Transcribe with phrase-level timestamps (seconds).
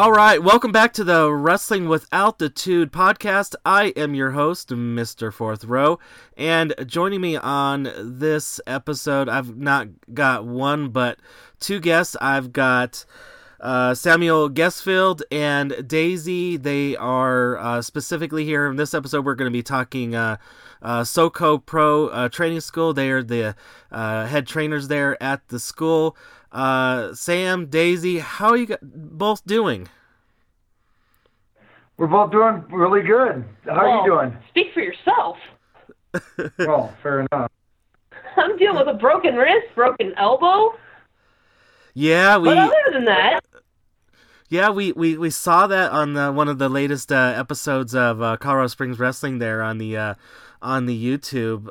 [0.00, 3.54] All right, welcome back to the Wrestling with Altitude podcast.
[3.66, 5.30] I am your host, Mr.
[5.30, 5.98] Fourth Row,
[6.38, 11.18] and joining me on this episode, I've not got one but
[11.58, 12.16] two guests.
[12.18, 13.04] I've got
[13.60, 16.56] uh, Samuel Guestfield and Daisy.
[16.56, 19.26] They are uh, specifically here in this episode.
[19.26, 20.38] We're going to be talking uh,
[20.80, 22.94] uh, SoCo Pro uh, Training School.
[22.94, 23.54] They are the
[23.92, 26.16] uh, head trainers there at the school.
[26.52, 29.88] Uh, Sam, Daisy, how are you both doing?
[31.96, 33.44] We're both doing really good.
[33.66, 34.36] How well, are you doing?
[34.48, 35.36] Speak for yourself.
[36.58, 37.50] well, fair enough.
[38.36, 40.74] I'm dealing with a broken wrist, broken elbow.
[41.94, 42.48] Yeah, we.
[42.48, 43.40] But other than that.
[44.48, 48.20] Yeah, we, we, we saw that on the, one of the latest uh, episodes of
[48.20, 50.14] uh, Colorado Springs Wrestling there on the uh,
[50.60, 51.70] on the YouTube.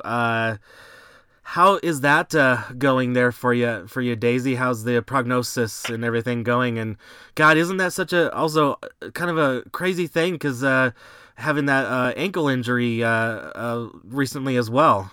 [1.50, 4.54] How is that uh, going there for you, for you, Daisy?
[4.54, 6.78] How's the prognosis and everything going?
[6.78, 6.96] And
[7.34, 10.34] God, isn't that such a also uh, kind of a crazy thing?
[10.34, 10.92] Because uh,
[11.34, 15.10] having that uh, ankle injury uh, uh, recently as well.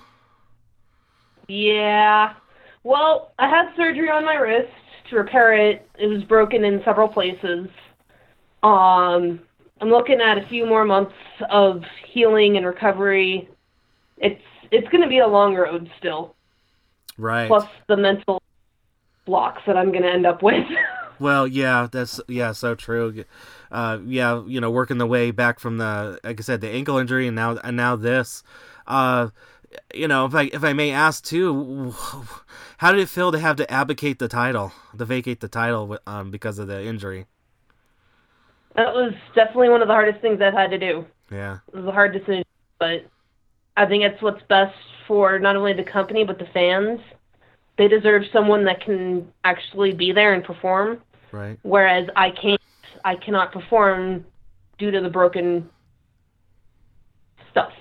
[1.48, 2.36] Yeah.
[2.84, 4.72] Well, I had surgery on my wrist
[5.10, 5.90] to repair it.
[5.98, 7.68] It was broken in several places.
[8.62, 9.40] Um,
[9.82, 11.16] I'm looking at a few more months
[11.50, 13.50] of healing and recovery.
[14.18, 14.40] It's
[14.72, 16.36] it's going to be a long road still.
[17.18, 17.47] Right.
[17.47, 18.41] Plus the mental
[19.25, 20.66] blocks that I'm going to end up with.
[21.19, 23.24] well, yeah, that's yeah, so true.
[23.72, 26.97] Uh, yeah, you know, working the way back from the like I said, the ankle
[26.97, 28.44] injury, and now and now this.
[28.86, 29.30] Uh,
[29.94, 31.94] you know, if I if I may ask too,
[32.78, 36.31] how did it feel to have to abdicate the title, to vacate the title um,
[36.31, 37.25] because of the injury?
[38.75, 41.06] That was definitely one of the hardest things I've had to do.
[41.31, 42.46] Yeah, it was a hard decision,
[42.80, 43.06] but
[43.78, 44.76] I think it's what's best
[45.08, 47.00] for not only the company but the fans.
[47.78, 51.00] They deserve someone that can actually be there and perform.
[51.32, 51.60] Right.
[51.62, 52.60] Whereas I can't.
[53.06, 54.26] I cannot perform
[54.78, 55.70] due to the broken
[57.52, 57.72] stuff.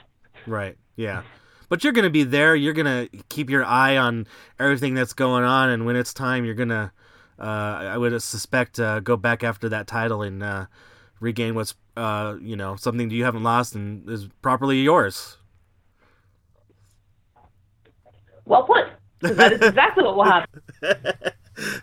[0.46, 0.76] Right.
[0.96, 1.22] Yeah.
[1.68, 2.54] But you're going to be there.
[2.54, 4.26] You're going to keep your eye on
[4.60, 6.92] everything that's going on, and when it's time, you're going to,
[7.40, 10.66] uh, I would suspect, uh, go back after that title and uh,
[11.18, 15.38] regain what's, uh, you know, something that you haven't lost and is properly yours.
[18.46, 18.86] Well put.
[19.20, 20.62] That is exactly what will happen.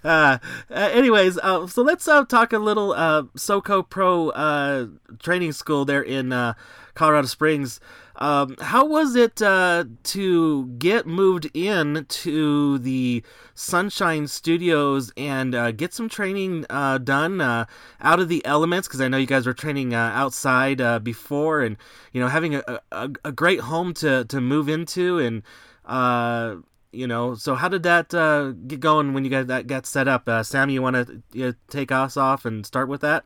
[0.03, 0.37] Uh,
[0.69, 4.87] uh, anyways, uh, so let's uh, talk a little uh, SoCo Pro uh,
[5.19, 6.53] training school there in uh,
[6.93, 7.79] Colorado Springs.
[8.17, 13.23] Um, how was it to get moved in to the
[13.55, 18.87] Sunshine Studios and get some training done out of the elements?
[18.87, 21.75] Because I know you guys were training outside before, and
[22.11, 25.41] you know having a, a, a, great home to, to move into and
[25.85, 26.55] uh,
[26.91, 30.07] you know, so how did that uh, get going when you guys that got set
[30.07, 30.27] up?
[30.27, 33.25] Uh, Sam, you want to uh, take us off and start with that?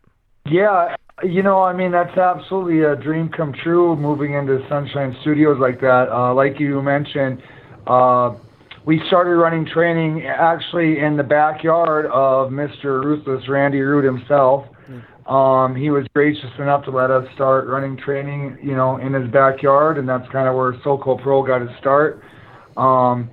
[0.50, 5.58] Yeah, you know, I mean, that's absolutely a dream come true moving into Sunshine Studios
[5.60, 6.08] like that.
[6.10, 7.42] Uh, like you mentioned,
[7.86, 8.36] uh,
[8.86, 13.04] we started running training actually in the backyard of Mr.
[13.04, 14.66] Ruthless Randy Rude himself.
[14.86, 15.34] Hmm.
[15.34, 19.30] Um, he was gracious enough to let us start running training, you know, in his
[19.30, 22.24] backyard, and that's kind of where SoCo Pro got his start.
[22.78, 23.30] Um,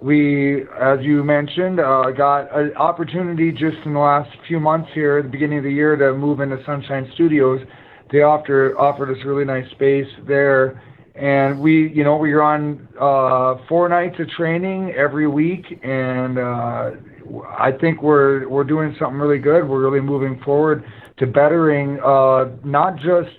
[0.00, 5.18] we, as you mentioned, uh, got an opportunity just in the last few months here,
[5.18, 7.60] at the beginning of the year, to move into Sunshine Studios.
[8.10, 10.82] They offered offered us really nice space there,
[11.14, 16.90] and we, you know, we run uh, four nights of training every week, and uh,
[17.58, 19.66] I think we're we're doing something really good.
[19.66, 20.84] We're really moving forward
[21.18, 23.30] to bettering uh, not just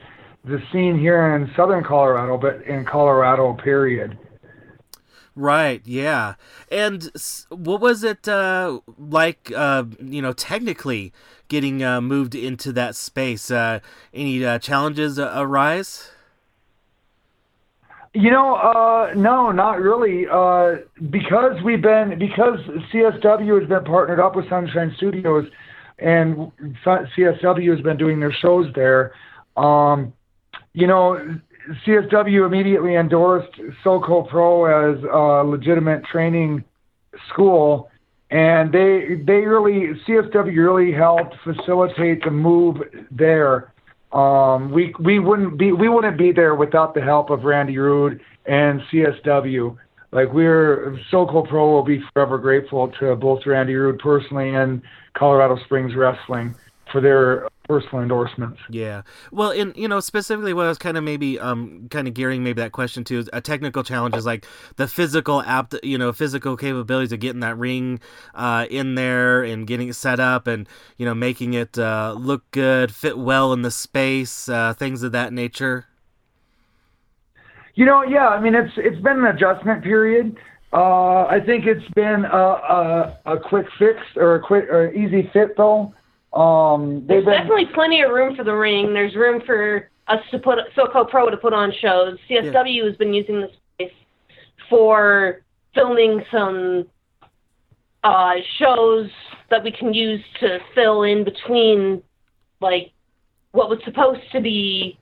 [0.46, 4.18] the scene here in Southern Colorado, but in Colorado, period.
[5.36, 6.36] Right, yeah.
[6.72, 7.10] And
[7.50, 11.12] what was it uh, like, uh, you know, technically
[11.48, 13.50] getting uh, moved into that space?
[13.50, 13.80] Uh,
[14.14, 16.12] any uh, challenges arise?
[18.14, 20.26] You know, uh, no, not really.
[21.10, 22.60] because we've been, because
[22.94, 25.48] CSW has been partnered up with Sunshine Studios
[25.98, 26.52] and
[26.86, 29.14] CSW has been doing their shows there.
[29.58, 30.14] Um,
[30.74, 31.40] you know,
[31.86, 36.64] CSW immediately endorsed SoCo Pro as a legitimate training
[37.30, 37.90] school,
[38.32, 42.78] and they they really CSW really helped facilitate the move
[43.12, 43.74] there.
[44.12, 48.20] Um, we we wouldn't be we wouldn't be there without the help of Randy Rude
[48.46, 49.78] and CSW.
[50.12, 54.82] Like we're SoCo Pro will be forever grateful to both Randy Rude personally and
[55.16, 56.56] Colorado Springs Wrestling
[56.92, 58.60] for their personal endorsements.
[58.70, 59.02] Yeah.
[59.32, 62.44] Well, in you know specifically what I was kind of maybe um kind of gearing
[62.44, 66.14] maybe that question to is a technical challenge is like the physical apt you know
[66.14, 68.00] physical capabilities of getting that ring
[68.36, 72.44] uh, in there and getting it set up and you know making it uh, look
[72.52, 75.88] good, fit well in the space, uh, things of that nature.
[77.74, 78.28] You know, yeah.
[78.28, 80.38] I mean, it's it's been an adjustment period.
[80.72, 85.30] Uh, I think it's been a, a, a quick fix or a quick or easy
[85.34, 85.94] fit though.
[86.34, 88.94] Um, There's been, definitely plenty of room for the ring.
[88.94, 92.18] There's room for us to put SoCo Pro to put on shows.
[92.30, 93.94] CSW has been using the space
[94.70, 95.42] for
[95.76, 96.88] filming some
[98.04, 99.10] uh, shows
[99.50, 102.02] that we can use to fill in between,
[102.60, 102.92] like,
[103.52, 104.98] what was supposed to be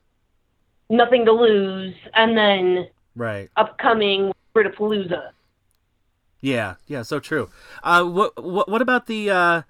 [0.90, 3.48] nothing to lose and then Right.
[3.56, 5.30] upcoming Britapalooza.
[6.40, 7.50] Yeah, yeah, so true.
[7.82, 9.62] Uh, what what what about the uh,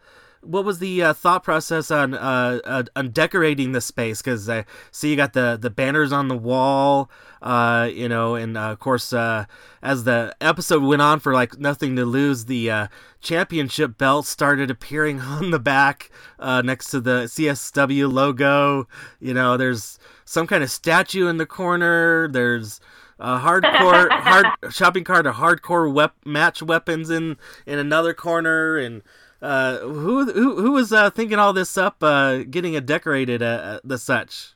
[0.43, 4.21] what was the uh, thought process on uh, uh on decorating the space?
[4.21, 7.11] Because I see you got the the banners on the wall,
[7.41, 9.47] uh, you know, and uh, of course, uh,
[9.83, 12.87] as the episode went on for like nothing to lose, the uh,
[13.21, 18.88] championship belt started appearing on the back uh, next to the CSW logo.
[19.21, 22.29] You know, there's some kind of statue in the corner.
[22.29, 22.81] There's
[23.19, 27.37] a hardcore hard shopping cart a hardcore wep- match weapons in
[27.67, 29.03] in another corner and
[29.43, 33.81] uh, who who who was uh, thinking all this up uh, getting it decorated uh,
[33.85, 34.53] the such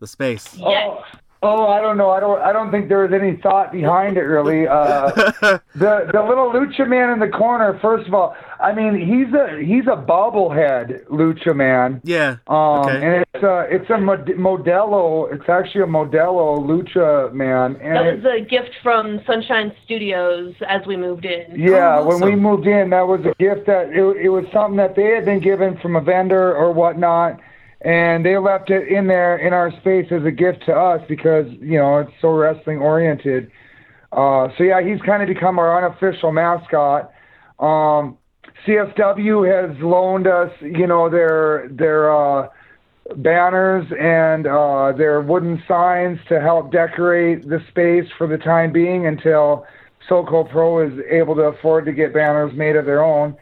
[0.00, 0.98] the space Yes.
[1.42, 2.10] Oh, I don't know.
[2.10, 2.40] I don't.
[2.40, 4.66] I don't think there was any thought behind it really.
[4.66, 5.10] Uh,
[5.74, 7.78] the the little lucha man in the corner.
[7.80, 12.00] First of all, I mean he's a he's a bobblehead lucha man.
[12.04, 12.56] yeah Um,
[12.86, 13.94] okay and it's a it's a
[14.46, 15.32] Modelo.
[15.32, 20.54] It's actually a Modelo lucha man, and That it, was a gift from Sunshine Studios
[20.68, 21.58] as we moved in.
[21.58, 24.76] Yeah, Oh, when we moved in, that was a gift that it, it was something
[24.76, 27.40] that they had been given from a vendor or whatnot,
[27.82, 31.46] and they left it in there in our space as a gift to us because
[31.60, 33.50] you know it's so wrestling oriented.
[34.12, 37.12] Uh, so yeah, he's kind of become our unofficial mascot.
[37.58, 38.16] Um,
[38.66, 42.48] CSW has loaned us, you know, their their uh,
[43.16, 49.06] banners and uh, their wooden signs to help decorate the space for the time being
[49.06, 49.66] until
[50.08, 53.36] SoCo Pro is able to afford to get banners made of their own.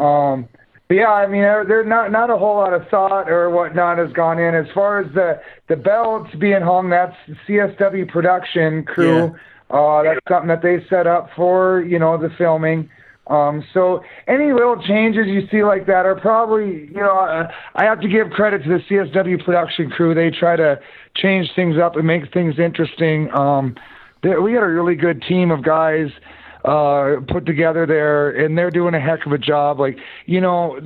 [0.00, 0.51] Um, but
[0.92, 4.12] yeah, I mean, there, there not not a whole lot of thought or whatnot has
[4.12, 6.90] gone in as far as the the belts being hung.
[6.90, 9.34] That's the CSW production crew.
[9.70, 12.88] Uh, that's something that they set up for you know the filming.
[13.28, 17.84] Um, so any little changes you see like that are probably, you know, uh, I
[17.84, 20.12] have to give credit to the CSW production crew.
[20.12, 20.80] They try to
[21.16, 23.32] change things up and make things interesting.
[23.32, 23.76] Um,
[24.22, 26.08] they, we got a really good team of guys
[26.64, 29.80] uh, put together there, and they're doing a heck of a job.
[29.80, 30.78] Like, you know,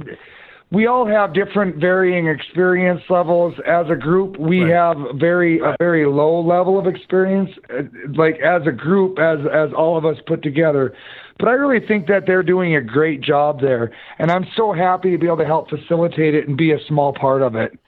[0.73, 4.37] we all have different varying experience levels as a group.
[4.37, 4.73] We Right.
[4.73, 7.83] have very a very low level of experience, uh,
[8.15, 10.93] like as a group, as as all of us put together.
[11.39, 15.13] But I really think that they're doing a great job there, and I'm so happy
[15.13, 17.79] to be able to help facilitate it and be a small part of it.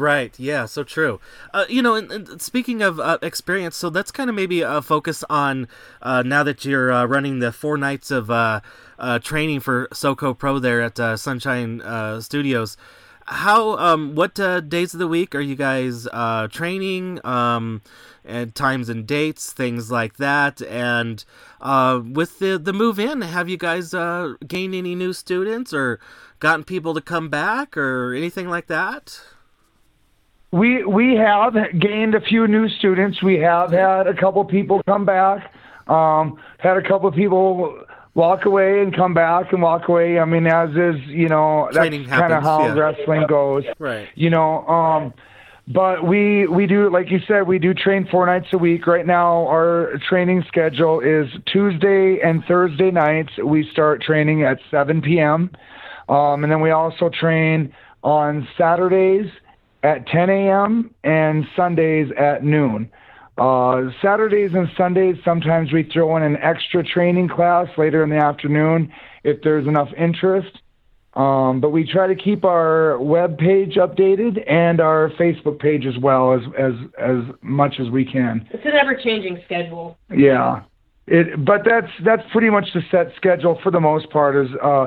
[0.00, 0.32] Right.
[0.40, 0.64] Yeah.
[0.64, 1.20] So true.
[1.52, 4.80] Uh, you know, and, and speaking of uh, experience, so that's kind of maybe a
[4.80, 5.68] focus on
[6.00, 8.62] uh, now that you're uh, running the four nights of uh,
[8.98, 11.82] uh, training for SoCo Pro there at Sunshine
[12.22, 12.78] Studios.
[13.26, 13.76] How?
[13.76, 16.08] Um, what days of the week are you guys
[16.50, 17.20] training?
[17.22, 17.82] Um,
[18.24, 20.62] and times and dates, things like that.
[20.62, 21.22] And
[21.60, 26.00] with the the move in, have you guys gained any new students or
[26.38, 29.20] gotten people to come back or anything like that?
[30.52, 33.22] We we have gained a few new students.
[33.22, 35.52] We have had a couple people come back.
[35.86, 40.18] Um, had a couple people walk away and come back and walk away.
[40.18, 42.74] I mean, as is you know that's kind of how yeah.
[42.74, 43.64] wrestling goes.
[43.78, 44.08] Right.
[44.16, 45.14] You know, um,
[45.68, 48.88] but we we do like you said we do train four nights a week.
[48.88, 53.30] Right now, our training schedule is Tuesday and Thursday nights.
[53.44, 55.50] We start training at 7 p.m.
[56.08, 59.30] Um, and then we also train on Saturdays
[59.82, 60.94] at 10 a.m.
[61.04, 62.90] and Sundays at noon.
[63.38, 68.16] Uh, Saturdays and Sundays, sometimes we throw in an extra training class later in the
[68.16, 68.92] afternoon
[69.24, 70.60] if there's enough interest.
[71.14, 75.98] Um, but we try to keep our web page updated and our Facebook page as
[75.98, 78.46] well as as as much as we can.
[78.52, 79.98] It's an ever-changing schedule.
[80.14, 80.62] Yeah.
[81.08, 84.36] It, but that's that's pretty much the set schedule for the most part.
[84.36, 84.86] Is uh,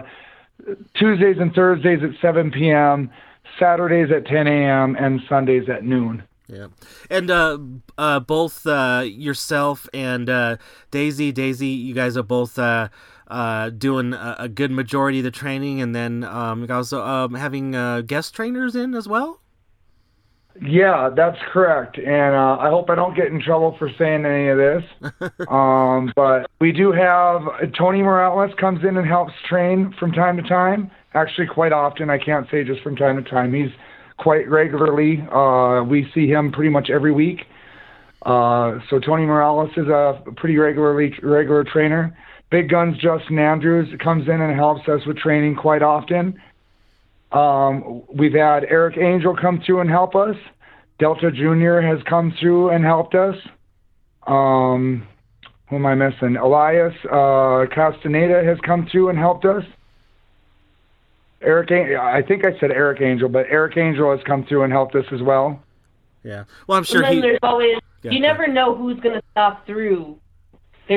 [0.96, 3.12] Tuesdays and Thursdays at 7 p.m.,
[3.60, 6.24] Saturdays at 10 a.m., and Sundays at noon.
[6.48, 6.68] Yeah,
[7.10, 7.58] and uh,
[7.98, 10.58] uh, both uh, yourself and uh,
[10.92, 12.90] Daisy, Daisy, you guys are both uh,
[13.28, 17.76] uh, doing a, a, good majority of the training, and then um, also um, having
[17.76, 19.40] uh, guest trainers in as well.
[20.62, 24.50] Yeah, that's correct, and uh, I hope I don't get in trouble for saying any
[24.50, 24.84] of this.
[25.50, 27.42] um, but we do have
[27.78, 30.92] Tony Morales comes in and helps train from time to time.
[31.16, 32.10] Actually, quite often.
[32.10, 33.54] I can't say just from time to time.
[33.54, 33.72] He's
[34.18, 35.26] quite regularly.
[35.32, 37.46] Uh, we see him pretty much every week.
[38.24, 42.16] Uh, so Tony Morales is a pretty regularly regular trainer.
[42.52, 46.40] Big Guns Justin Andrews comes in and helps us with training quite often.
[47.34, 50.36] Um, we've had Eric Angel come through and help us.
[51.00, 51.82] Delta Jr.
[51.82, 53.36] has come through and helped us.
[54.28, 55.08] Um,
[55.68, 56.38] who am I missing?
[56.38, 59.64] Elias uh, Castaneda has come through and helped us.
[61.42, 64.96] Eric, I think I said Eric Angel, but Eric Angel has come through and helped
[64.96, 65.62] us as well.
[66.24, 66.46] Yeah.
[66.68, 67.22] Well, I'm sure and then he.
[67.22, 70.20] There's always yeah, you never know who's going to stop through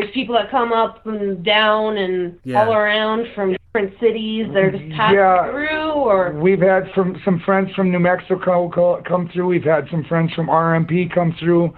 [0.01, 2.63] there's people that come up and down and Yeah.
[2.65, 4.47] all around from different cities.
[4.53, 5.51] They're just passing Yeah.
[5.51, 8.69] through, or We've had from some friends from New Mexico
[9.05, 9.47] come through.
[9.47, 11.73] We've had some friends from RMP come through.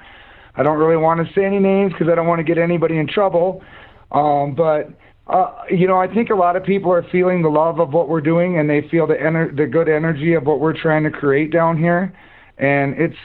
[0.57, 2.99] I don't really want to say any names because I don't want to get anybody
[2.99, 3.63] in trouble.
[4.11, 4.91] Um, but
[5.29, 8.09] uh, you know, I think a lot of people are feeling the love of what
[8.09, 11.11] we're doing, and they feel the ener- the good energy of what we're trying to
[11.11, 12.13] create down here.
[12.57, 13.19] And it's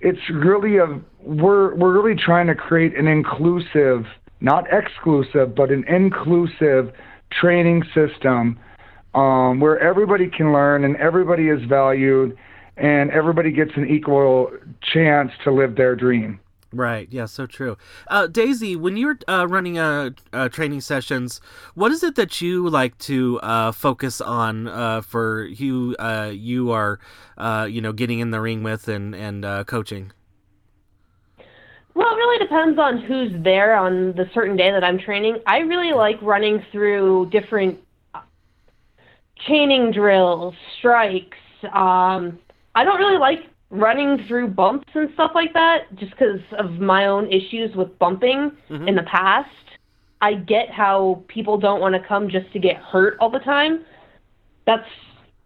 [0.00, 4.06] it's really a we're we're really trying to create an inclusive,
[4.40, 6.92] not exclusive, but an inclusive
[7.30, 8.58] training system
[9.14, 12.36] um, where everybody can learn and everybody is valued
[12.76, 14.50] and everybody gets an equal
[14.82, 16.38] chance to live their dream.
[16.72, 17.08] Right.
[17.10, 17.24] Yeah.
[17.24, 17.78] So true.
[18.08, 21.40] Uh, Daisy, when you're uh, running uh, uh, training sessions,
[21.74, 25.48] what is it that you like to uh, focus on uh, for
[25.98, 26.98] uh, you are,
[27.66, 30.12] you know, getting in the ring with and and coaching?
[31.96, 35.38] Well, it really depends on who's there on the certain day that I'm training.
[35.46, 37.78] I really like running through different
[38.14, 38.20] uh,
[39.46, 41.38] chaining drills, strikes.
[41.72, 42.38] Um,
[42.74, 43.38] I don't really like
[43.70, 48.52] running through bumps and stuff like that, just because of my own issues with bumping
[48.70, 48.88] Mhm.
[48.88, 49.48] in the past.
[50.20, 53.84] I get how people don't want to come just to get hurt all the time.
[54.66, 54.88] That's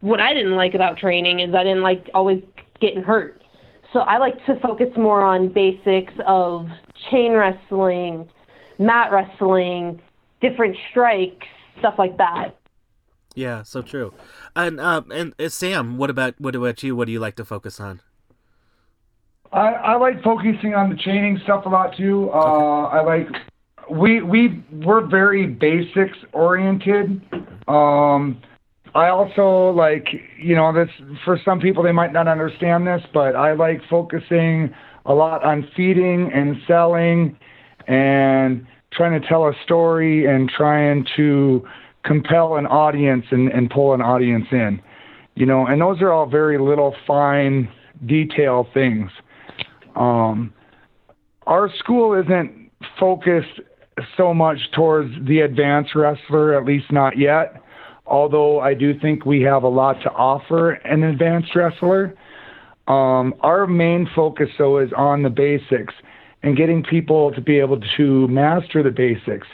[0.00, 2.42] what I didn't like about training is I didn't like always
[2.80, 3.40] getting hurt.
[3.92, 6.68] So I like to focus more on basics of
[7.10, 8.28] chain wrestling,
[8.78, 10.00] mat wrestling,
[10.40, 11.46] different strikes,
[11.78, 12.56] stuff like that.
[13.34, 13.62] Yeah.
[13.62, 14.12] So true.
[14.54, 16.94] And uh, and uh, Sam, what about what about you?
[16.94, 18.00] What do you like to focus on?
[19.52, 22.30] I, I like focusing on the chaining stuff a lot too.
[22.32, 23.28] Uh, I like
[23.90, 27.20] we we we're very basics oriented.
[27.66, 28.40] Um,
[28.94, 30.88] I also like you know this
[31.24, 34.74] for some people they might not understand this, but I like focusing
[35.06, 37.38] a lot on feeding and selling
[37.86, 41.66] and trying to tell a story and trying to
[42.04, 44.80] compel an audience and, and pull an audience in.
[45.34, 47.68] You know, and those are all very little fine
[48.06, 49.10] detail things.
[49.96, 50.52] Um,
[51.46, 53.60] our school isn't focused
[54.16, 57.62] so much towards the advanced wrestler, at least not yet.
[58.10, 62.14] Although I do think we have a lot to offer an advanced wrestler.
[62.88, 65.94] Um, our main focus, though, is on the basics
[66.42, 69.46] and getting people to be able to master the basics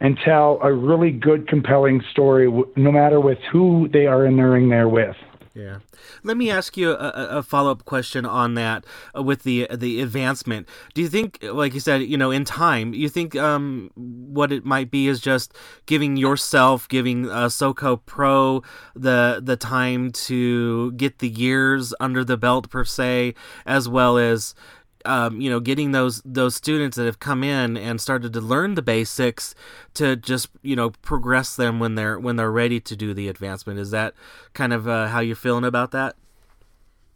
[0.00, 4.42] and tell a really good, compelling story, no matter with who they are in the
[4.44, 5.16] ring there with.
[5.54, 5.78] Yeah.
[6.24, 8.84] Let me ask you a, a- follow up question on that
[9.16, 10.68] uh, with the the advancement.
[10.94, 14.64] Do you think, like you said, you know, in time, you think um, what it
[14.64, 15.54] might be is just
[15.86, 18.62] giving yourself, giving uh, SoCo Pro
[18.96, 23.34] the the time to get the years under the belt per se,
[23.64, 24.56] as well as
[25.04, 28.74] um, you know, getting those those students that have come in and started to learn
[28.74, 29.54] the basics
[29.94, 33.78] to just you know progress them when they're when they're ready to do the advancement.
[33.78, 34.14] Is that
[34.52, 36.16] kind of uh, how you're feeling about that?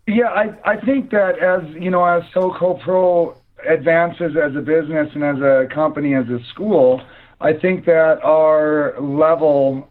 [0.06, 3.36] Yeah, I, I think that as you know, as SoCo Pro
[3.68, 7.02] advances as a business and as a company, as a school,
[7.40, 9.90] I think that our level,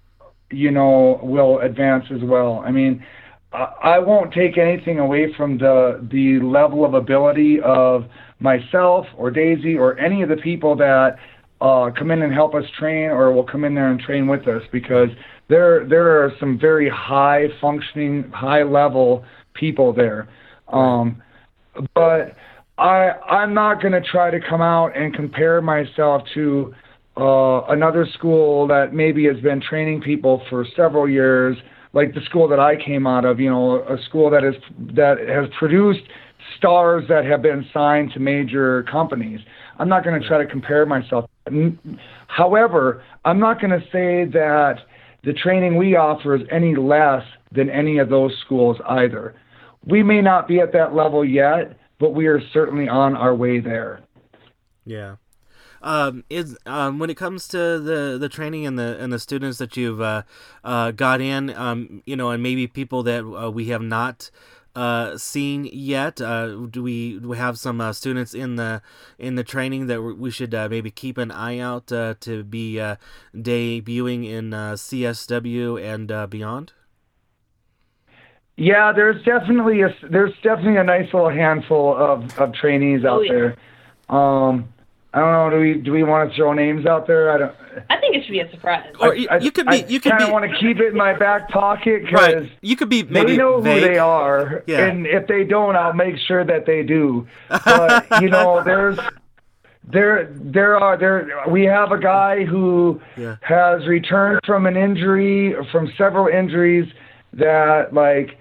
[0.52, 2.64] you know, will advance as well.
[2.66, 3.06] I mean,
[3.54, 8.06] I, won't take anything away from the the level of ability of
[8.40, 11.16] myself or Daisy or any of the people that
[11.62, 14.48] uh, come in and help us train or will come in there and train with
[14.48, 15.10] us because
[15.48, 19.24] there there are some very high functioning, high level
[19.54, 20.28] people there.
[20.68, 21.22] Um,
[21.96, 22.36] but
[22.78, 26.76] I I'm not going to try to come out and compare myself to
[27.16, 31.58] uh, another school that maybe has been training people for several years,
[31.98, 33.42] like the school that I came out of.
[33.42, 34.56] You know, a school that is
[34.96, 36.04] that has produced
[36.58, 39.42] stars that have been signed to major companies.
[39.80, 41.30] I'm not going to try to compare myself
[42.28, 44.80] However, I'm not going to say that
[45.24, 49.36] the training we offer is any less than any of those schools either.
[49.86, 53.60] We may not be at that level yet, but we are certainly on our way
[53.60, 54.02] there.
[54.86, 55.16] Yeah.
[55.82, 59.58] Um, is um, when it comes to the, the training and the and the students
[59.60, 60.24] that you've uh,
[60.64, 64.32] uh, got in, um, you know, and maybe people that uh, we have not
[64.78, 66.22] uh, seen yet?
[66.22, 68.82] Uh, do we do we have some uh, students in the
[69.18, 72.80] in the training that we should uh, maybe keep an eye out uh, to be
[72.80, 72.96] uh,
[73.36, 76.74] debuting in CSW and beyond?
[78.56, 83.22] Yeah, there's definitely a there's definitely a nice little handful of, of trainees out oh,
[83.22, 83.32] yeah.
[83.32, 83.56] there.
[84.16, 84.74] Um,
[85.14, 85.50] I don't know.
[85.50, 87.32] Do we do we want to throw names out there?
[87.32, 87.56] I don't.
[87.90, 88.92] I think it should be a surprise.
[89.00, 89.86] Or you, you could be.
[89.88, 92.52] You could kind of want to keep it in my back pocket because right.
[92.62, 93.04] you could be.
[93.04, 93.84] Maybe they know vague.
[93.84, 94.86] who they are, yeah.
[94.86, 97.28] and if they don't, I'll make sure that they do.
[97.66, 99.00] But you know, there's
[99.90, 103.38] there there are there we have a guy who yeah.
[103.42, 106.92] has returned from an injury from several injuries
[107.34, 108.38] that like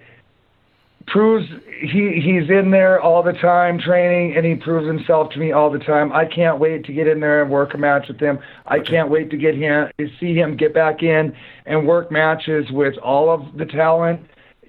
[1.06, 1.46] proves
[1.80, 5.70] he he's in there all the time training and he proves himself to me all
[5.70, 6.12] the time.
[6.12, 8.38] I can't wait to get in there and work a match with him.
[8.66, 11.34] I can't wait to get him to see him get back in
[11.64, 14.20] and work matches with all of the talent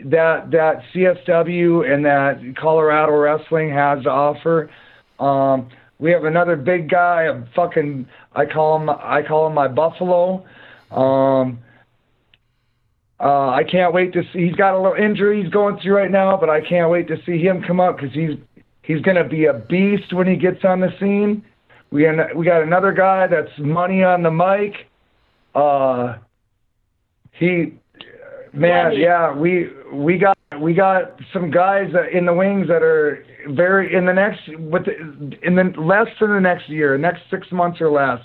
[0.06, 4.70] that that CSW and that Colorado wrestling has to offer.
[5.20, 9.68] Um we have another big guy, a fucking I call him I call him my
[9.68, 10.46] buffalo.
[10.92, 11.60] Um
[13.20, 14.46] uh, I can't wait to see.
[14.46, 17.18] He's got a little injury he's going through right now, but I can't wait to
[17.26, 18.38] see him come up because he's
[18.84, 21.44] he's going to be a beast when he gets on the scene.
[21.90, 24.88] We we got another guy that's money on the mic.
[25.56, 26.18] Uh,
[27.32, 27.74] he,
[28.54, 33.96] man, yeah, we we got we got some guys in the wings that are very
[33.96, 37.82] in the next with the, in the less than the next year, next six months
[37.82, 38.20] or less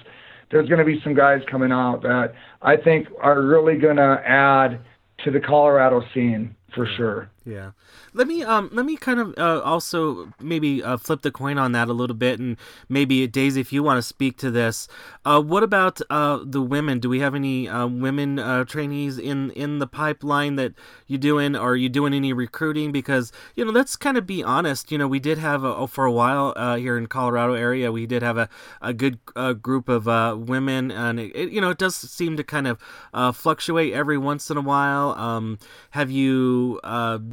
[0.53, 4.23] there's going to be some guys coming out that I think are really going to
[4.25, 4.81] add
[5.25, 6.97] to the Colorado scene for mm.
[6.97, 7.31] sure.
[7.45, 7.73] Yeah.
[8.15, 11.73] Let me um let me kind of uh, also maybe uh, flip the coin on
[11.73, 12.57] that a little bit, and
[12.89, 14.87] maybe Daisy, if you want to speak to this,
[15.25, 17.01] uh, what about uh, the women?
[17.01, 20.75] Do we have any uh, women uh, trainees in in the pipeline that
[21.09, 21.57] you doing?
[21.57, 22.93] Are you doing any recruiting?
[22.93, 24.93] Because you know, let's kind of be honest.
[24.93, 28.07] You know, we did have a, oh, for a while here in Colorado area, we
[28.07, 28.49] did have a
[28.81, 29.19] a good
[29.63, 30.07] group of
[30.47, 34.49] women, and it, it, you know, it does seem to kind of fluctuate every once
[34.49, 35.11] in a while.
[35.13, 35.59] Um,
[35.91, 36.79] have you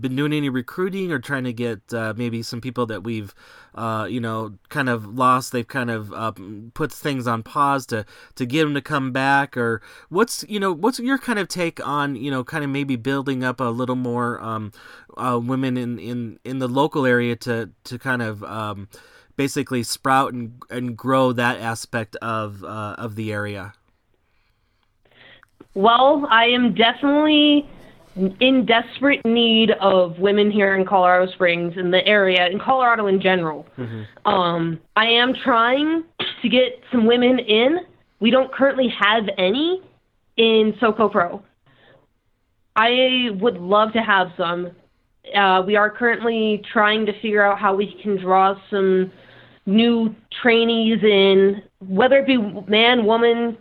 [0.01, 3.33] been doing any recruiting or trying to get uh, maybe some people that we've
[3.75, 6.31] uh, you know kind of lost they've kind of uh,
[6.73, 9.57] put things on pause to to get them to come back?
[9.57, 12.95] Or what's you know what's your kind of take on you know kind of maybe
[12.95, 14.71] building up a little more um,
[15.17, 18.89] uh, women in, in in the local area to to kind of um,
[19.35, 23.73] basically sprout and and grow that aspect of uh, of the area?
[25.75, 27.69] Well i am definitely
[28.15, 33.21] in desperate need of women here in Colorado Springs in the area, in Colorado in
[33.21, 33.65] general.
[33.77, 34.27] Mm-hmm.
[34.27, 36.03] Um, I am trying
[36.41, 37.79] to get some women in.
[38.19, 39.81] We don't currently have any
[40.37, 41.41] in SoCo Pro.
[42.75, 44.71] I would love to have some.
[45.35, 49.11] Uh, we are currently trying to figure out how we can draw some
[49.65, 53.57] new trainees in, whether it be man, woman,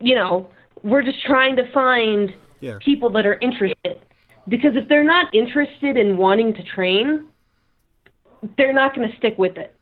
[0.00, 0.48] you know,
[0.82, 2.78] we're just trying to find yeah.
[2.80, 4.00] people that are interested.
[4.48, 7.26] Because if they're not interested in wanting to train,
[8.56, 9.74] they're not going to stick with it.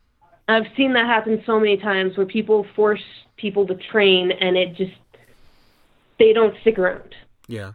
[0.49, 3.03] I've seen that happen so many times where people force
[3.37, 4.93] people to train and it just
[6.19, 7.15] they don't stick around.
[7.47, 7.73] Yeah.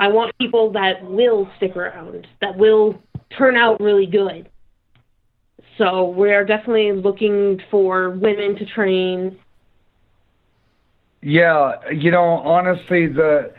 [0.00, 3.00] I want people that will stick around, that will
[3.36, 4.48] turn out really good.
[5.78, 9.38] So we are definitely looking for women to train
[11.26, 13.52] yeah, you know, honestly, the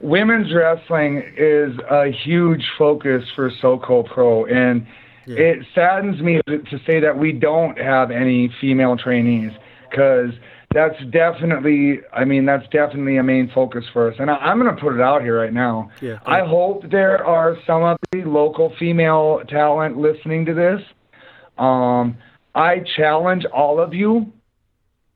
[0.00, 4.86] women's wrestling is a huge focus for SoCo Pro, and
[5.26, 5.36] yeah.
[5.36, 9.52] it saddens me to say that we don't have any female trainees
[9.90, 10.30] because
[10.72, 14.16] that's definitely, I mean, that's definitely a main focus for us.
[14.18, 15.90] And I, am going to put it out here right now.
[16.00, 20.80] Yeah, I hope there are some of the local female talent listening to this.
[21.58, 22.16] Um,
[22.54, 24.32] I challenge all of you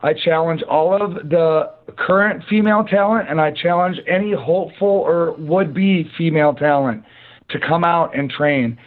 [0.01, 5.73] I challenge all of the current female talent, and I challenge any hopeful or would
[5.73, 7.03] be female talent
[7.51, 8.79] to come out and train.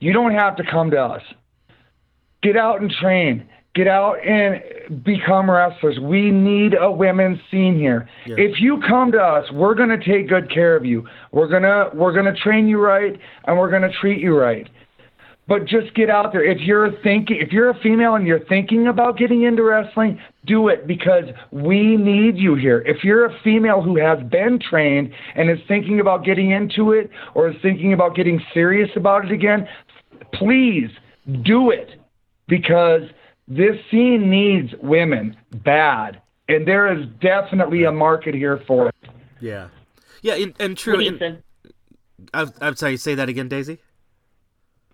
[0.00, 1.22] You don't have to come to us.
[2.42, 3.46] Get out and train.
[3.74, 5.98] Get out and become wrestlers.
[6.00, 8.08] We need a women's scene here.
[8.26, 8.34] Yeah.
[8.36, 11.06] If you come to us, we're going to take good care of you.
[11.30, 14.36] We're going to we're going to train you right and we're going to treat you
[14.36, 14.68] right.
[15.50, 16.44] But just get out there.
[16.44, 20.68] If you're thinking, if you're a female and you're thinking about getting into wrestling, do
[20.68, 22.84] it because we need you here.
[22.86, 27.10] If you're a female who has been trained and is thinking about getting into it
[27.34, 29.66] or is thinking about getting serious about it again,
[30.34, 30.88] please
[31.42, 32.00] do it
[32.46, 33.02] because
[33.48, 36.22] this scene needs women bad.
[36.48, 38.94] And there is definitely a market here for it.
[39.40, 39.66] Yeah.
[40.22, 41.04] Yeah, and, and true.
[41.04, 41.42] And-
[42.32, 43.80] I'm, I'm sorry, say that again, Daisy?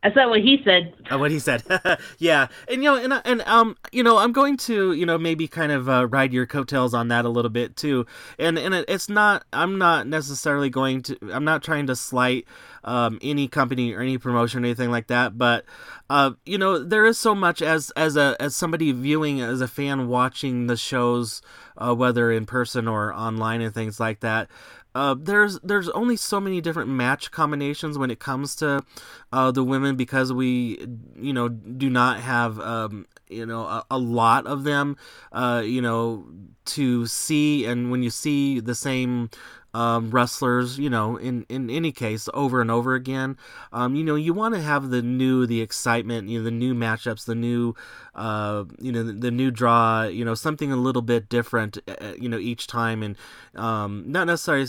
[0.03, 0.95] That's not what he said.
[1.11, 1.65] Uh, what he said.
[2.19, 5.49] yeah, and you know, and and um, you know, I'm going to you know maybe
[5.49, 8.07] kind of uh, ride your coattails on that a little bit too.
[8.39, 9.45] And and it, it's not.
[9.53, 11.19] I'm not necessarily going to.
[11.33, 12.47] I'm not trying to slight
[12.85, 15.37] um, any company or any promotion or anything like that.
[15.37, 15.65] But
[16.09, 19.69] uh, you know, there is so much as as a as somebody viewing as a
[19.69, 21.43] fan watching the shows,
[21.77, 24.49] uh, whether in person or online and things like that.
[24.97, 28.83] Uh, there's there's only so many different match combinations when it comes to
[29.31, 30.87] uh, the women because we
[31.21, 34.97] you know do not have um, you know a, a lot of them
[35.33, 36.25] uh, you know
[36.65, 37.67] to see.
[37.67, 39.29] And when you see the same
[39.77, 43.37] um, wrestlers you know in in any case over and over again.
[43.73, 46.75] Um, you know you want to have the new the excitement you know the new
[46.75, 47.75] matchups the new
[48.15, 52.15] uh, you know the, the new draw you know something a little bit different uh,
[52.19, 53.03] you know each time.
[53.03, 53.17] And
[53.55, 54.67] um, not necessarily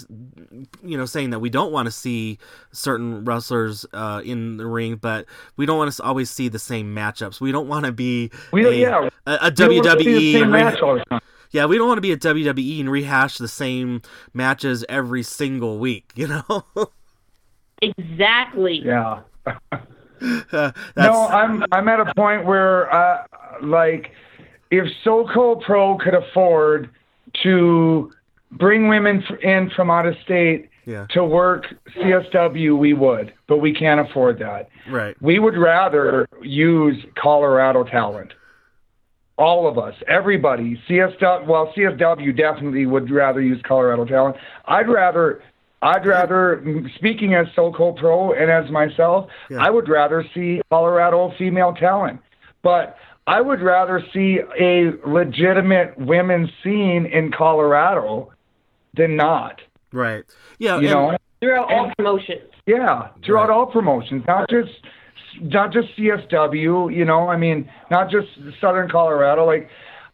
[0.83, 2.37] you know saying that we don't want to see
[2.73, 6.93] certain wrestlers uh, in the ring but we don't want to always see the same
[6.93, 7.39] matchups.
[7.39, 9.09] We don't want to be We a, yeah.
[9.25, 11.57] a, a You don't wanna see the WWE same and re- match all the time.
[11.57, 14.01] yeah we don't want to be at WWE and rehash the same
[14.33, 16.65] matches every single week you know
[17.81, 18.81] Exactly.
[18.83, 19.21] Yeah.
[20.19, 23.25] That's, No, I'm I'm at a point where uh,
[23.61, 24.11] like
[24.71, 26.89] if SoCo Pro could afford
[27.43, 28.11] to
[28.51, 31.65] bring women in from out of state yeah to work
[31.95, 34.69] CSW, we would, but we can't afford that.
[34.89, 38.33] right We would rather use Colorado talent.
[39.37, 41.45] All of us, everybody, CSW.
[41.45, 44.35] Well, CSW definitely would rather use Colorado talent.
[44.65, 45.43] I'd rather,
[45.83, 46.63] I'd rather.
[46.95, 49.57] Speaking as SoCo Pro and as myself, Yeah.
[49.59, 52.19] I would rather see Colorado female talent.
[52.63, 52.97] But
[53.27, 58.31] I would rather see a legitimate women's scene in Colorado
[58.95, 59.61] than not.
[59.93, 60.23] right
[60.59, 61.17] yeah You and- know.
[61.39, 62.41] Throughout all promotions.
[62.65, 63.53] Yeah, throughout Right.
[63.55, 64.71] all promotions, not just
[65.41, 66.93] not just CSW.
[66.95, 68.27] You know, I mean, not just
[68.59, 69.45] Southern Colorado.
[69.45, 69.69] Like,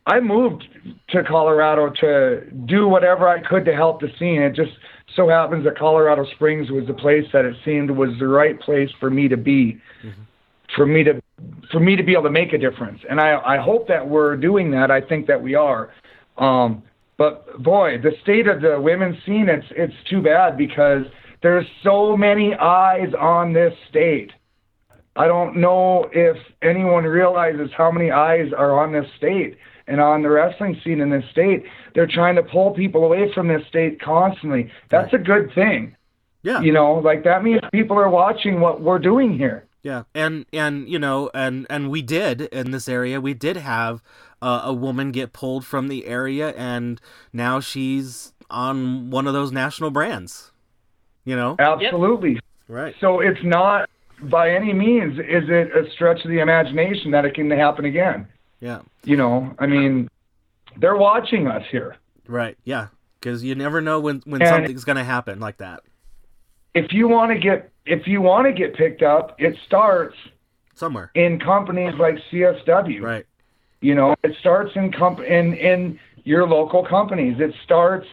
[0.06, 0.66] I moved
[1.10, 4.42] to Colorado to do whatever I could to help the scene.
[4.42, 4.72] It just
[5.16, 8.90] so happens that Colorado Springs was the place that it seemed was the right place
[9.00, 9.80] for me to be,
[10.76, 11.22] for me to
[11.72, 13.00] for me to be able to make a difference.
[13.10, 14.92] And I I hope that we're doing that.
[14.92, 15.92] I think that we are.
[16.38, 16.84] Um,
[17.18, 21.06] but boy, the state of the women's scene, it's it's too bad because
[21.42, 24.32] there's so many eyes on this state.
[25.16, 30.22] I don't know if anyone realizes how many eyes are on this state and on
[30.22, 31.64] the wrestling scene in this state.
[31.94, 34.72] They're trying to pull people away from this state constantly.
[34.90, 35.96] That's a good thing.
[36.42, 39.68] yeah You know, like that means people are watching what we're doing here.
[39.84, 43.20] Yeah, and and you know, and and we did in this area.
[43.20, 44.02] We did have
[44.42, 47.02] uh, a woman get pulled from the area, and
[47.34, 50.54] now she's on one of those national brands.
[51.26, 52.40] You know, Absolutely.
[52.70, 52.96] right?
[53.02, 53.90] So it's not
[54.30, 58.28] by any means is it a stretch of the imagination that it can happen again.
[58.60, 60.10] Yeah, You know, I mean,
[60.78, 61.98] they're watching us here.
[62.28, 62.58] right.
[62.64, 62.88] Yeah,
[63.20, 65.82] because you never know when when And- something's gonna happen like that.
[66.74, 70.16] If you want to get if you want to get picked up, it starts
[70.74, 73.02] Somewhere, in companies like CSW.
[73.04, 73.26] right?
[73.82, 77.40] You know, it starts in comp in in your local companies.
[77.42, 78.08] It starts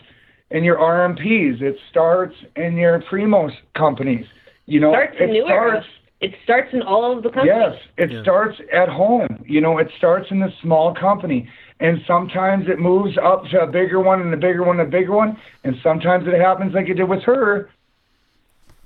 [0.51, 1.63] in your RMPs.
[1.63, 4.27] It starts in your Primos companies.
[4.67, 5.71] You know, Starts it New Era.
[5.71, 5.87] starts
[6.21, 7.55] It starts in all of the companies.
[7.57, 8.23] Yes, it Yeah.
[8.23, 9.43] starts at home.
[9.47, 11.49] You know, it starts in the small company,
[11.81, 14.91] and sometimes it moves up to a bigger one, and a bigger one, and a
[14.91, 17.71] bigger one, and sometimes it happens like it did with her,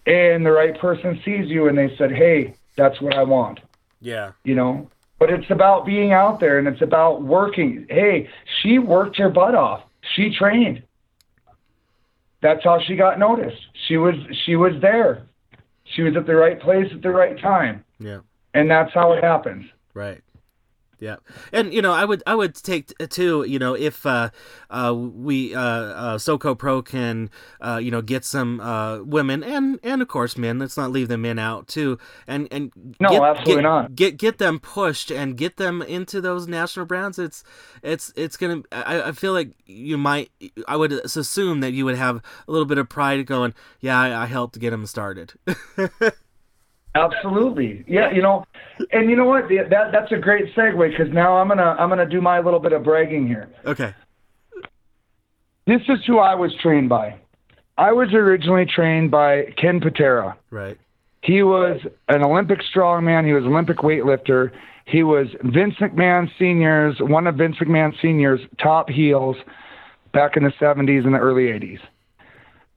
[0.06, 3.60] and the right person sees you, and they said, "Hey, that's what I want."
[4.00, 7.86] Yeah, You know, but it's about being out there, and it's about working.
[7.88, 8.28] Hey,
[8.60, 9.82] she worked her butt off.
[10.14, 10.82] She trained.
[12.42, 13.62] That's how she got noticed.
[13.88, 15.22] She was she was there.
[15.84, 18.20] She was at the right place at the right time yeah.
[18.54, 19.66] and that's how it happens.
[19.92, 20.22] Right.
[21.04, 21.16] Yeah,
[21.52, 23.44] and you know, I would I would take t- too.
[23.46, 24.30] You know, if uh,
[24.70, 27.28] uh, we uh, uh, SoCo Pro can
[27.60, 30.58] uh, you know get some uh, women and and of course men.
[30.58, 31.98] Let's not leave the men out too.
[32.26, 33.94] And and No, get, absolutely get, not.
[33.94, 37.18] Get get them pushed and get them into those national brands.
[37.18, 37.44] It's
[37.82, 38.62] it's it's gonna.
[38.72, 40.30] I, I feel like you might.
[40.66, 43.52] I would assume that you would have a little bit of pride going.
[43.80, 45.34] Yeah, I, I helped get them started.
[46.94, 47.84] Absolutely.
[47.88, 48.44] Yeah, you know,
[48.92, 49.48] and you know what?
[49.48, 52.72] That that's a great segue because now I'm gonna I'm gonna do my little bit
[52.72, 53.48] of bragging here.
[53.66, 53.94] Okay.
[55.66, 57.18] This is who I was trained by.
[57.76, 60.36] I was originally trained by Ken Patera.
[60.50, 60.78] Right.
[61.22, 63.26] He was an Olympic strongman.
[63.26, 64.52] He was Olympic weightlifter.
[64.84, 69.36] He was Vince McMahon Senior's one of Vince McMahon Senior's top heels
[70.12, 71.80] back in the 70s and the early 80s.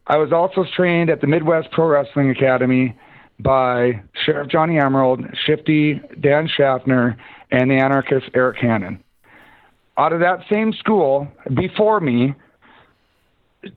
[0.07, 2.97] I was also trained at the Midwest Pro Wrestling Academy
[3.39, 7.17] by Sheriff Johnny Emerald, Shifty Dan Schaffner,
[7.51, 9.03] and the anarchist Eric Hannon.
[9.97, 12.35] Out of that same school, before me,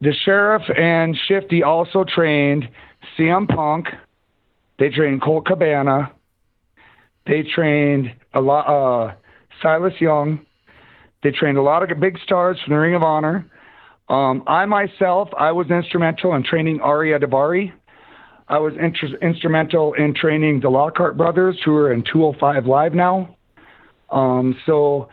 [0.00, 2.68] the sheriff and Shifty also trained
[3.18, 3.86] CM Punk.
[4.78, 6.12] They trained Colt Cabana.
[7.26, 9.14] They trained a lot uh,
[9.62, 10.44] Silas Young.
[11.22, 13.46] They trained a lot of big stars from the Ring of Honor.
[14.08, 17.72] Um, I myself, I was instrumental in training Ariya Daivari.
[18.50, 23.36] I was inter- instrumental in training the Lockhart brothers, who are in 205 Live now.
[24.10, 25.08] Um, so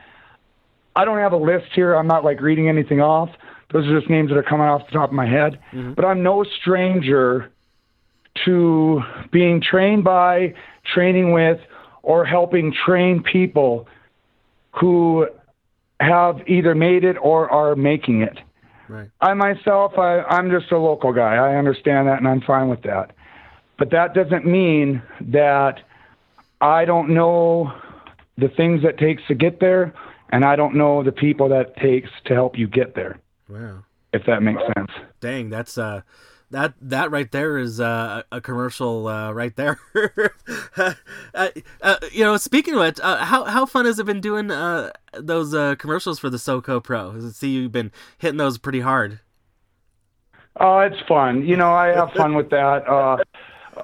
[0.96, 1.94] I don't have a list here.
[1.94, 3.30] I'm not like reading anything off.
[3.72, 5.60] Those are just names that are coming off the top of my head.
[5.72, 5.94] Mm-hmm.
[5.94, 7.52] But I'm no stranger
[8.46, 10.56] to being trained by,
[10.96, 11.60] training with,
[12.02, 13.88] or helping train people
[14.72, 15.28] who
[16.00, 18.40] have either made it or are making it.
[18.90, 19.10] Right.
[19.22, 21.36] I myself, I, I'm just a local guy.
[21.36, 23.12] I understand that and I'm fine with that.
[23.78, 25.82] But that doesn't mean that
[26.62, 27.72] I don't know
[28.38, 29.94] the things that takes to get there
[30.30, 33.20] and I don't know the people that takes to help you get there.
[33.50, 33.84] Wow.
[34.14, 34.92] If that makes sense.
[35.20, 36.02] Dang, that's uh
[36.52, 39.80] that that right there is uh, a commercial uh, right there.
[40.78, 40.94] uh,
[41.34, 44.92] uh, you know, speaking of it, uh, how how fun has it been doing uh,
[45.14, 47.16] those commercials for the SoCo Pro?
[47.18, 49.20] I see you've been hitting those pretty hard.
[50.60, 51.46] Oh, it's fun.
[51.46, 52.88] You know, I have fun with that.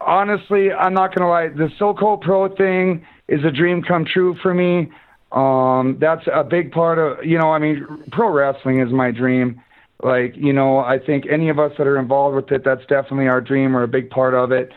[0.01, 1.49] Honestly, I'm not gonna lie.
[1.49, 4.91] The SoCo Pro thing is a dream come true for me.
[5.31, 7.51] Um, that's a big part of you know.
[7.51, 9.61] I mean, pro wrestling is my dream
[10.03, 13.27] like, you know, I think any of us that are involved with it, that's definitely
[13.27, 14.71] our dream or a big part of it.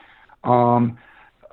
[0.44, 0.98] Um,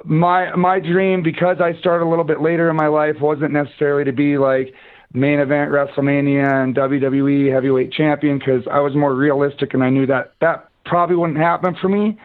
[0.05, 4.03] my my dream, because I started a little bit later in my life, wasn't necessarily
[4.03, 4.73] to be like
[5.13, 10.05] main event WrestleMania and WWE heavyweight champion, because I was more realistic and I knew
[10.07, 12.19] that that probably wouldn't happen for me.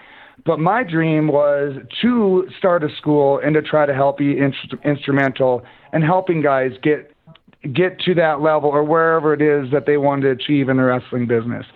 [0.48, 4.74] But my dream was to start a school and to try to help be inst-
[4.82, 7.12] instrumental and helping guys get
[7.74, 10.84] get to that level or wherever it is that they want to achieve in the
[10.84, 11.66] wrestling business.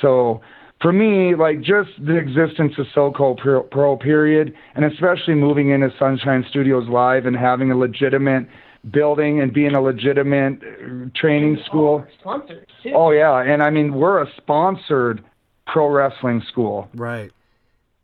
[0.00, 0.40] So
[0.80, 5.90] for me, like just the existence of SoCo Pro, Pro period, and especially moving into
[5.98, 8.46] Sunshine Studios Live and having a legitimate
[8.90, 12.06] building and being a legitimate uh, training school.
[12.20, 12.92] Sponsors too.
[12.94, 15.22] Oh yeah, and I mean we're a sponsored
[15.66, 16.88] pro wrestling school.
[16.94, 17.30] Right.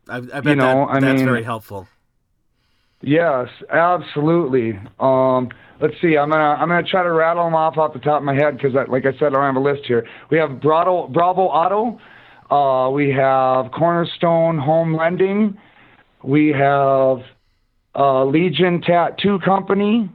[0.09, 1.87] I, I bet you know, that, that's mean, very helpful.
[3.01, 4.79] Yes, absolutely.
[4.99, 6.17] Um, let's see.
[6.17, 8.57] I'm gonna I'm gonna try to rattle them off off the top of my head
[8.57, 10.07] because, like I said, I don't have a list here.
[10.31, 11.99] We have Bravo Bravo Auto.
[12.49, 15.57] Uh, we have Cornerstone Home Lending.
[16.23, 17.19] We have
[17.95, 20.09] uh, Legion Tattoo Company.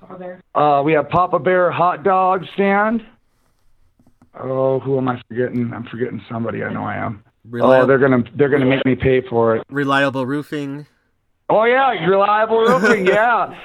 [0.00, 0.42] Papa Bear.
[0.54, 3.04] Uh, we have Papa Bear Hot Dog Stand.
[4.40, 5.72] Oh, who am I forgetting?
[5.72, 6.62] I'm forgetting somebody.
[6.64, 7.24] I know I am.
[7.60, 9.64] Oh, they're gonna they're gonna make me pay for it.
[9.68, 10.86] Reliable Roofing.
[11.48, 13.06] Oh yeah, reliable roofing.
[13.14, 13.60] Yeah.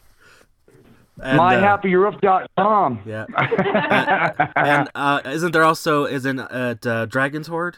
[1.22, 3.00] And, MyHappyRoof.com.
[3.06, 3.26] Uh, yeah.
[4.56, 7.76] and, and uh, isn't there also isn't at uh, Dragon's Hoard?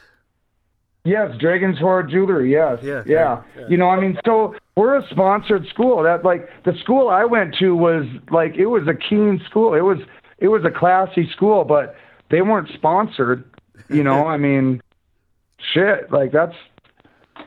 [1.03, 2.51] Yes, Dragon's Hoard Jewelry.
[2.51, 2.79] Yes.
[2.83, 3.41] Yeah, yeah.
[3.57, 3.67] Yeah.
[3.67, 6.03] You know, I mean, so we're a sponsored school.
[6.03, 9.73] That like the school I went to was like it was a keen school.
[9.73, 9.97] It was
[10.37, 11.95] it was a classy school, but
[12.29, 13.43] they weren't sponsored.
[13.89, 14.81] You know, I mean,
[15.74, 16.12] shit.
[16.12, 16.56] Like that's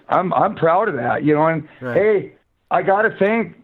[0.08, 1.24] I'm I'm proud of that.
[1.24, 1.96] You know, and right.
[1.96, 2.34] hey,
[2.70, 3.56] I got to thank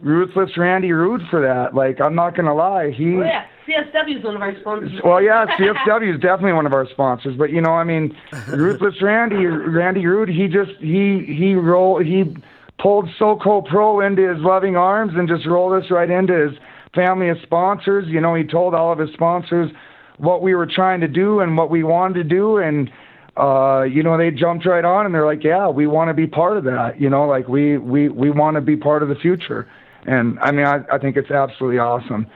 [0.00, 1.74] Ruthless Randy Rude for that.
[1.74, 2.90] Like, I'm not going to lie.
[2.90, 3.16] He.
[3.16, 3.46] Oh, yeah.
[3.66, 5.00] CSW is one of our sponsors.
[5.02, 7.34] Well, yeah, CSW is definitely one of our sponsors.
[7.36, 8.14] But you know, I mean,
[8.48, 12.36] Ruthless Randy, Randy Rude, he just he he roll he
[12.78, 16.58] pulled SoCo Pro into his loving arms and just rolled us right into his
[16.94, 18.06] family of sponsors.
[18.06, 19.70] You know, he told all of his sponsors
[20.18, 22.90] what we were trying to do and what we wanted to do, and
[23.36, 26.26] uh, you know, they jumped right on and they're like, yeah, we want to be
[26.26, 27.00] part of that.
[27.00, 29.68] You know, like we we we want to be part of the future.
[30.06, 32.26] And I mean, I I think it's absolutely awesome.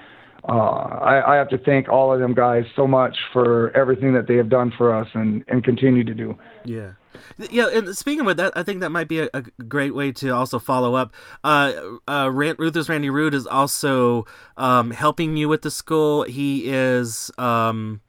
[0.48, 4.26] Uh, I, I have to thank all of them guys so much for everything that
[4.26, 6.36] they have done for us and and continue to do.
[6.64, 6.92] Yeah.
[7.50, 10.30] Yeah, and speaking with that, I think that might be a, a great way to
[10.30, 11.12] also follow up.
[11.42, 11.72] Uh,
[12.06, 14.24] uh, Rand, Ruthless Randy Rude is also
[14.56, 16.22] um, helping you with the school.
[16.22, 18.00] He is um,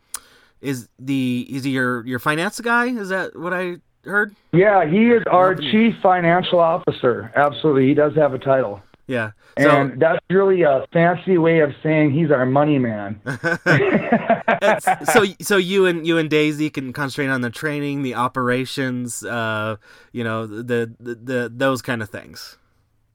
[0.61, 2.87] is the is he your your finance guy?
[2.87, 4.35] Is that what I heard.
[4.51, 7.31] Yeah, he is our chief financial officer.
[7.35, 8.81] Absolutely, he does have a title.
[9.07, 9.31] Yeah.
[9.59, 13.19] So, and that's really a fancy way of saying he's our money man.
[15.11, 19.77] so so you and you and Daisy can concentrate on the training, the operations, uh,
[20.11, 22.57] you know, the, the the those kind of things.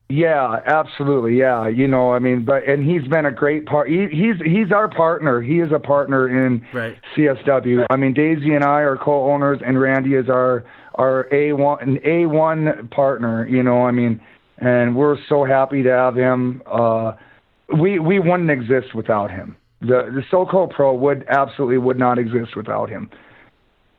[0.08, 1.38] Yeah, absolutely.
[1.38, 3.88] Yeah, you know, I mean, but and he's been a great part.
[3.88, 5.40] He, he's he's our partner.
[5.40, 6.96] He is a partner in right.
[7.16, 7.86] CSW.
[7.88, 10.64] I mean, Daisy and I are co-owners, and Randy is our
[10.96, 13.48] our A one A one partner.
[13.48, 14.20] You know, I mean,
[14.58, 16.62] and we're so happy to have him.
[16.70, 17.12] Uh,
[17.80, 19.56] we we wouldn't exist without him.
[19.80, 23.08] The the SoCo Pro would absolutely would not exist without him.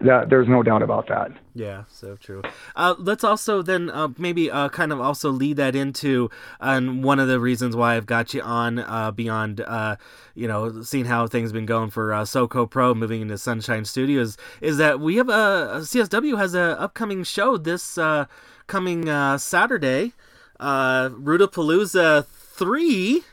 [0.02, 1.32] That there's no doubt about that.
[1.54, 2.42] Yeah, so true.
[2.76, 6.30] Uh, let's also then uh, maybe uh, kind of also lead that into
[6.60, 9.96] and one of the reasons why I've got you on uh, beyond uh,
[10.36, 14.38] you know seeing how things been going for uh, SoCo Pro moving into Sunshine Studios
[14.60, 17.98] is that we have a CSW has a upcoming show this
[18.68, 19.06] coming
[19.38, 20.12] Saturday,
[20.60, 23.24] uh, Rudapalooza three.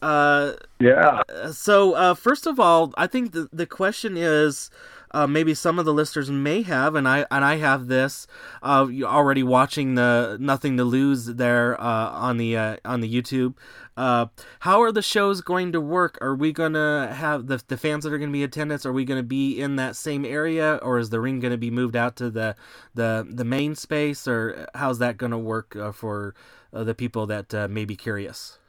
[0.00, 1.22] yeah.
[1.50, 4.70] So first of all, I think the the question is
[5.12, 8.26] uh, maybe some of the listeners may have, and I and I have this
[8.62, 13.54] uh, already watching the Nothing to Lose there uh, on the uh, on the YouTube.
[13.96, 14.26] Uh,
[14.60, 16.16] how are the shows going to work?
[16.20, 18.86] Are we gonna have the the fans that are gonna be attendance?
[18.86, 21.96] Are we gonna be in that same area, or is the ring gonna be moved
[21.96, 22.54] out to the
[22.94, 26.34] the the main space, or how's that gonna work uh, for
[26.72, 28.59] the people that may be curious?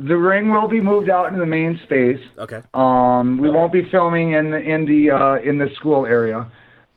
[0.00, 2.20] The ring will be moved out into the main space.
[2.38, 2.62] Okay.
[2.74, 6.50] Um, we won't be filming in the in the uh, in the school area.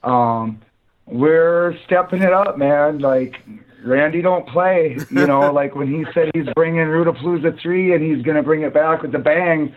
[0.03, 0.61] Um,
[1.07, 2.99] we're stepping it up, man.
[2.99, 3.41] Like
[3.83, 4.97] Randy don't play.
[5.09, 8.73] You know, like when he said he's bringing Rudapalooza three and he's gonna bring it
[8.73, 9.75] back with the bang.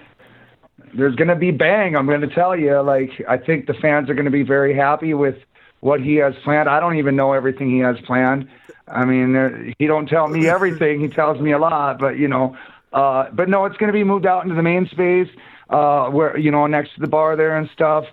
[0.94, 1.96] There's gonna be bang.
[1.96, 2.80] I'm gonna tell you.
[2.80, 5.36] Like I think the fans are gonna be very happy with
[5.80, 6.68] what he has planned.
[6.68, 8.48] I don't even know everything he has planned.
[8.86, 11.00] I mean, he don't tell me everything.
[11.00, 12.56] He tells me a lot, but you know,
[12.94, 15.28] uh, but no, it's going to be moved out into the main space,
[15.68, 18.04] uh, where you know next to the bar there and stuff.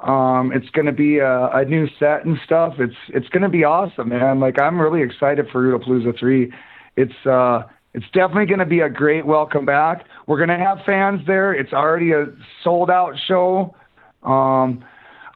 [0.00, 2.74] Um, it's going to be a, a new set and stuff.
[2.78, 4.38] It's it's going to be awesome, man.
[4.38, 6.52] Like I'm really excited for Rudapalooza three.
[6.96, 10.06] It's uh, it's definitely going to be a great welcome back.
[10.28, 11.52] We're going to have fans there.
[11.52, 12.26] It's already a
[12.62, 13.74] sold out show.
[14.22, 14.84] Um,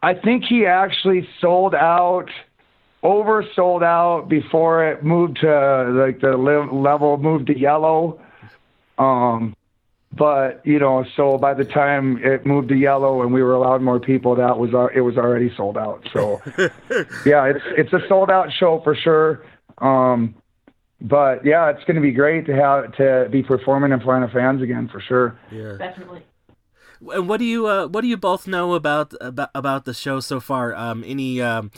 [0.01, 2.29] I think he actually sold out,
[3.03, 8.21] oversold out before it moved to like the level moved to yellow.
[8.99, 9.57] Um,
[10.15, 13.81] but you know, so by the time it moved to yellow and we were allowed
[13.81, 16.07] more people, that was our, it was already sold out.
[16.13, 16.41] So
[17.25, 19.45] yeah, it's it's a sold out show for sure.
[19.79, 20.35] Um,
[21.01, 24.31] but yeah, it's going to be great to have to be performing in front of
[24.31, 25.39] fans again for sure.
[25.51, 26.23] Yeah, definitely.
[27.01, 30.21] And what do you uh, what do you both know about about about the show
[30.21, 30.75] so far?
[30.75, 31.73] Um, any um,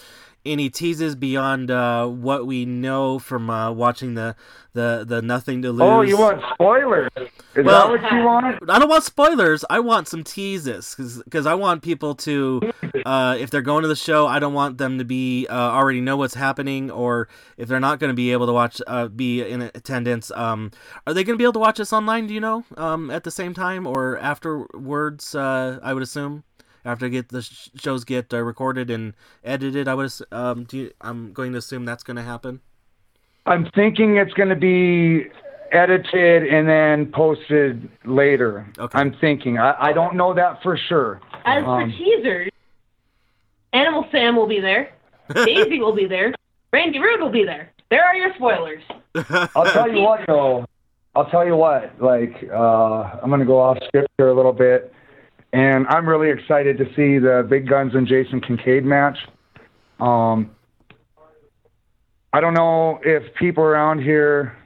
[0.45, 4.37] any teases beyond uh, what we know from uh, watching the,
[4.73, 5.83] the the nothing to lose.
[5.83, 7.11] Oh, you want spoilers?
[7.17, 8.71] Is well, that what you want?
[8.71, 9.65] I don't want spoilers.
[9.71, 12.73] I want some teases because I want people to,
[13.07, 16.01] uh, if they're going to the show, I don't want them to be uh, already
[16.01, 19.43] know what's happening, or if they're not going to be able to watch, uh, be
[19.43, 20.31] in attendance.
[20.33, 20.71] Um,
[21.07, 22.27] are they going to be able to watch us online?
[22.27, 22.65] Do you know?
[22.77, 25.35] Um, at the same time or afterwards?
[25.35, 26.45] Uh, I would assume
[26.85, 27.43] after get the
[27.77, 29.89] shows get uh, recorded and edited.
[29.89, 32.61] I would um, you, I'm going to assume that's going to happen.
[33.47, 35.27] I'm thinking it's going to be
[35.73, 38.67] edited and then posted later.
[38.79, 38.99] Okay.
[38.99, 39.59] I'm thinking.
[39.59, 41.21] I, I don't know that for sure.
[41.45, 42.51] As um, for teasers,
[43.73, 44.95] Animal Sam will be there.
[45.35, 46.33] Daisy will be there.
[46.73, 47.73] Randy Rude will be there.
[47.91, 48.83] There are your spoilers.
[49.55, 50.65] I'll tell you what, though.
[51.15, 52.01] I'll tell you what.
[52.01, 54.93] Like, uh, I'm going to go off script here a little bit.
[55.55, 59.17] And I'm really excited to see the Big Guns and Jason Kincaid match.
[60.01, 60.51] Um,
[62.33, 64.57] I don't know if people around here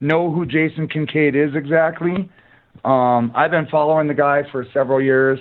[0.00, 2.30] know who Jason Kincaid is exactly.
[2.86, 5.38] Um, I've been following the guy for several years.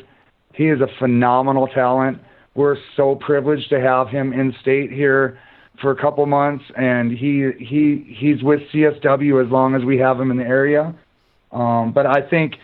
[0.53, 2.19] He is a phenomenal talent.
[2.55, 5.39] We're so privileged to have him in state here
[5.81, 10.19] for a couple months, and he he he's with CSW as long as we have
[10.19, 10.93] him in the area.
[11.53, 12.55] Um, but I think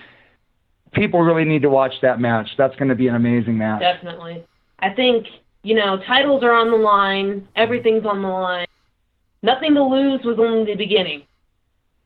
[0.94, 2.50] people really need to watch that match.
[2.58, 3.82] That's going to be an amazing match.
[3.82, 4.44] Definitely.
[4.80, 5.28] I think,
[5.64, 8.68] you know, titles are on the line, everything's on the line.
[9.42, 11.24] Nothing to lose was only the beginning.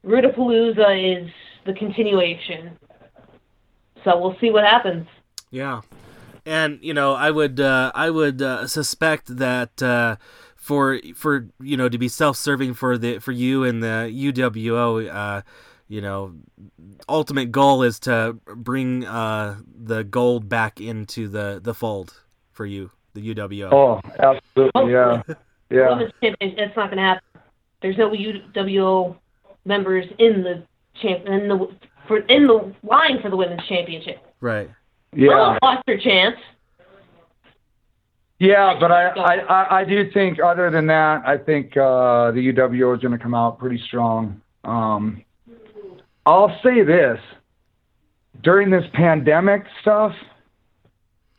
[0.06, 1.32] Rudapalooza is
[1.66, 2.78] the continuation.
[4.04, 5.08] So we'll see what happens.
[5.50, 5.82] Yeah.
[6.46, 10.18] And you know, I would uh, I would uh, suspect that uh,
[10.58, 15.42] for for you know to be self-serving for the for you and the UWO uh,
[15.94, 16.34] you know,
[17.08, 22.20] ultimate goal is to bring uh, the gold back into the the fold
[22.52, 22.90] for you.
[23.14, 23.72] the UWO.
[23.72, 25.22] Oh, absolutely, yeah,
[25.70, 25.90] yeah.
[25.90, 27.24] Women's champion, it's not going to happen.
[27.84, 29.16] There's no UWO
[29.66, 30.64] members in the
[31.00, 31.68] champ in the
[32.08, 34.18] for in the line for the women's championship.
[34.42, 34.72] Right.
[35.16, 36.38] Yeah, Well, lost her chance.
[38.40, 42.52] yeah, but I, I, I, I do think other than that, I think uh, the
[42.52, 44.42] UWO is going to come out pretty strong.
[44.64, 45.24] Um,
[46.26, 47.20] I'll say this:
[48.42, 50.14] during this pandemic stuff,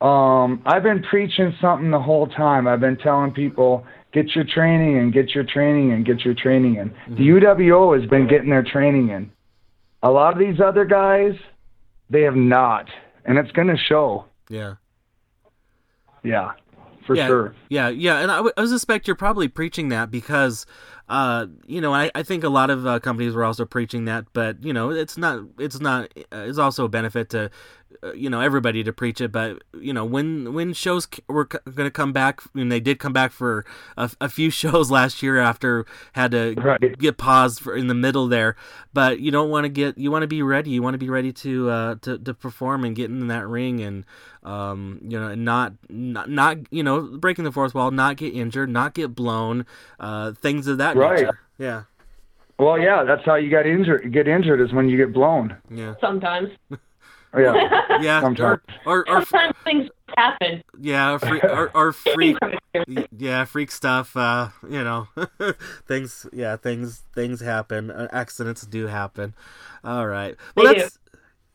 [0.01, 2.67] um, I've been preaching something the whole time.
[2.67, 6.77] I've been telling people get your training and get your training and get your training
[6.77, 6.95] in.
[7.17, 9.31] The UWO has been getting their training in.
[10.03, 11.33] A lot of these other guys,
[12.11, 12.87] they have not,
[13.25, 14.27] and it's going to show.
[14.49, 14.75] Yeah.
[16.23, 16.53] Yeah,
[17.05, 17.55] for yeah, sure.
[17.69, 20.67] Yeah, yeah, and I, w- I suspect you're probably preaching that because,
[21.09, 24.27] uh, you know, I, I think a lot of uh, companies were also preaching that,
[24.33, 27.51] but you know, it's not, it's not, uh, it's also a benefit to,
[28.15, 29.33] you know, everybody to preach it.
[29.33, 32.99] But you know, when when shows were c- going to come back, and they did
[32.99, 33.65] come back for
[33.97, 36.99] a, a few shows last year after had to Right.
[36.99, 38.57] get paused for in the middle there.
[38.93, 40.71] But you don't want to get, you want to be ready.
[40.71, 43.81] You want to be ready to uh, to to perform and get in that ring
[43.81, 44.05] and
[44.43, 48.35] um, you know, and not, not, not, you know, breaking the fourth wall, not get
[48.35, 49.65] injured, not get blown,
[49.99, 51.21] uh, things of that Right.
[51.21, 51.39] nature.
[51.57, 51.85] Yeah,
[52.59, 54.13] Well, yeah, that's how you got injured.
[54.13, 55.57] Get injured is when you get blown.
[55.71, 56.51] yeah, Sometimes.
[57.37, 58.21] Yeah, yeah.
[58.21, 58.61] Sometimes.
[58.87, 60.63] Or, or, or Sometimes things happen.
[60.81, 62.37] yeah, or, free, or, or freak,
[63.17, 64.17] yeah, freak stuff.
[64.17, 65.09] Uh, you know,
[65.87, 67.91] things, yeah, things, things happen.
[67.91, 69.35] Uh, accidents do happen.
[69.83, 70.37] All right.
[70.57, 70.89] Well, They do.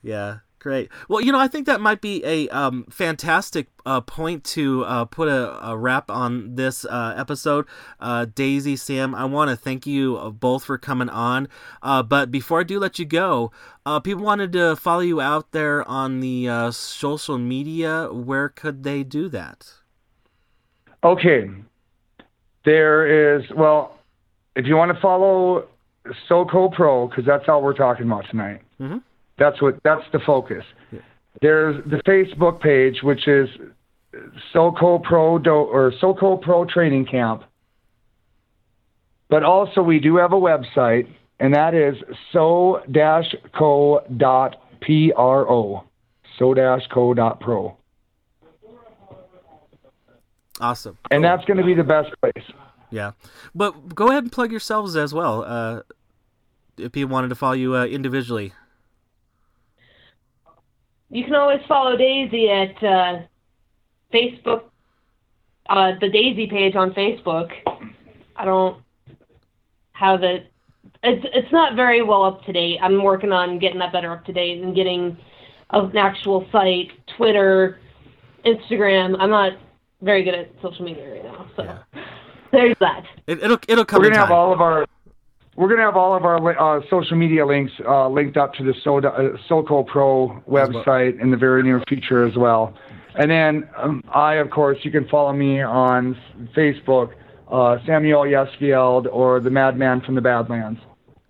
[0.02, 0.38] yeah.
[0.60, 0.90] Great.
[1.08, 5.06] Well, you know, I think that might be a um, fantastic uh, point to uh,
[5.06, 7.66] put a, a wrap on this uh, episode.
[8.00, 11.48] Uh, Daisy, Sam, I want to thank you uh, both for coming on.
[11.82, 13.52] Uh, but before I do let you go,
[13.86, 18.10] uh, people wanted to follow you out there on the uh, social media.
[18.12, 19.66] Where could they do that?
[21.06, 21.50] Okay.
[22.66, 23.98] There is well,
[24.58, 25.68] if you want to follow
[26.30, 28.62] SoCo Pro, because that's all we're talking about tonight.
[28.82, 29.02] Mhm.
[29.40, 30.66] That's what that's the focus.
[31.42, 33.50] There's the Facebook page, which is
[34.54, 37.44] SoCo Pro Do, or SoCo Pro Training Camp.
[39.30, 41.08] But also we do have a website,
[41.40, 41.96] and that is
[42.34, 44.04] so-co.pro.
[46.38, 47.78] So-co.pro.
[50.62, 50.98] Awesome.
[51.12, 51.30] And Cool.
[51.30, 52.46] that's going to be the best place.
[52.92, 53.12] Yeah,
[53.54, 55.44] but go ahead and plug yourselves as well.
[55.46, 55.82] Uh,
[56.78, 58.54] if people wanted to follow you uh, individually.
[61.10, 63.20] You can always follow Daisy at uh,
[64.14, 64.64] Facebook,
[65.70, 67.52] uh, the Daisy page on Facebook.
[68.36, 68.82] I don't
[69.94, 70.52] have it.
[71.02, 72.78] It's it's not very well up to date.
[72.82, 75.18] I'm working on getting that better up to date and getting
[75.72, 77.80] an actual site, Twitter,
[78.46, 79.16] Instagram.
[79.20, 79.54] I'm not
[80.02, 81.80] very good at social media right now, so Yeah.
[82.52, 83.04] there's that.
[83.28, 84.38] It, it'll it'll come We're gonna have time.
[84.38, 84.86] all of our
[85.60, 88.74] we're gonna have all of our uh, social media links uh, linked up to the
[88.82, 92.74] Soda, uh, SoCo Pro website in the very near future as well.
[93.16, 96.18] And then um, I, of course, you can follow me on
[96.56, 97.12] Facebook,
[97.52, 100.80] uh, Samuel Yesfield or the Madman from the Badlands.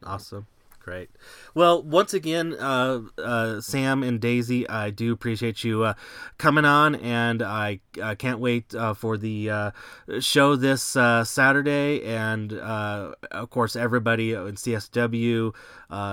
[0.04, 0.46] Awesome.
[0.80, 1.10] Great.
[1.56, 5.94] Well, once again, uh, uh, Sam and Daisy, I do appreciate you uh,
[6.38, 9.72] coming on, and I uh, can't wait uh, for the uh,
[10.20, 15.54] show this uh, Saturday, and of course, everybody in CSW,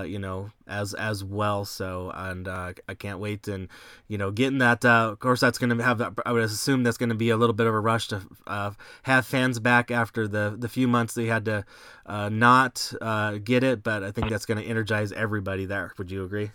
[0.09, 1.64] you know, as as well.
[1.64, 3.68] So, and uh, I can't wait, and
[4.08, 4.84] you know, getting that.
[4.84, 6.18] Uh, of course, that's going to have.
[6.24, 8.72] I would assume that's going to be a little bit of a rush to uh,
[9.04, 11.64] have fans back after the the few months they had to
[12.06, 15.92] uh, not uh, get it, but I think that's going to energize everybody there.
[15.98, 16.50] Would you agree?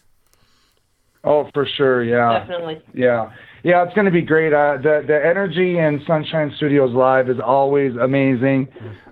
[1.24, 2.40] Oh, for sure, yeah.
[2.40, 2.82] Definitely.
[2.94, 3.32] Yeah,
[3.64, 4.54] yeah, it's going to be great.
[4.54, 8.68] Uh, the the energy in Sunshine Studios Live is always amazing.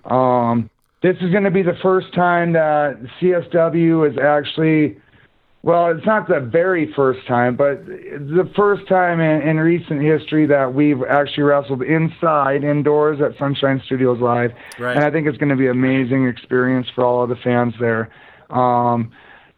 [0.06, 0.70] Um,
[1.02, 4.98] this is going to be the first time that CSW is actually,
[5.64, 10.46] well, it's not the very first time, but the first time in, in recent history
[10.48, 14.96] that we've actually wrestled inside, indoors at Sunshine Studios Live, Right.
[14.96, 17.74] and I think it's going to be an amazing experience for all of the fans
[17.80, 18.10] there.
[18.50, 19.12] Um,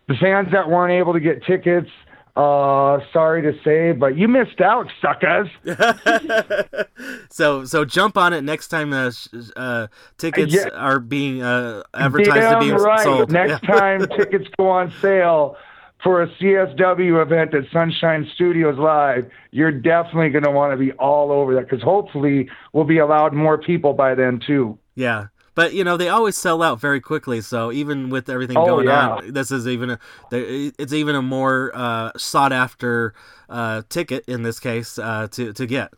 [0.08, 1.90] the fans that weren't able to get tickets.
[2.36, 5.50] Uh, sorry to say, but you missed out, suckers.
[7.30, 10.70] so so jump on it next time sh- uh, tickets Yeah.
[10.70, 13.04] are being uh, advertised Damn to be right.
[13.04, 13.32] sold.
[13.32, 13.78] Next Yeah.
[13.78, 15.58] time tickets go on sale
[16.04, 20.92] for a CSW event at Sunshine Studios Live, you're definitely going to want to be
[20.94, 24.80] all over that because hopefully we'll be allowed more people by then too.
[24.96, 25.28] Yeah.
[25.62, 27.40] But you know they always sell out very quickly.
[27.40, 29.10] So even with everything Oh, going yeah.
[29.10, 30.00] on, this is even a
[30.32, 33.14] it's even a more uh, sought after
[33.48, 35.94] uh, ticket in this case uh, to to get.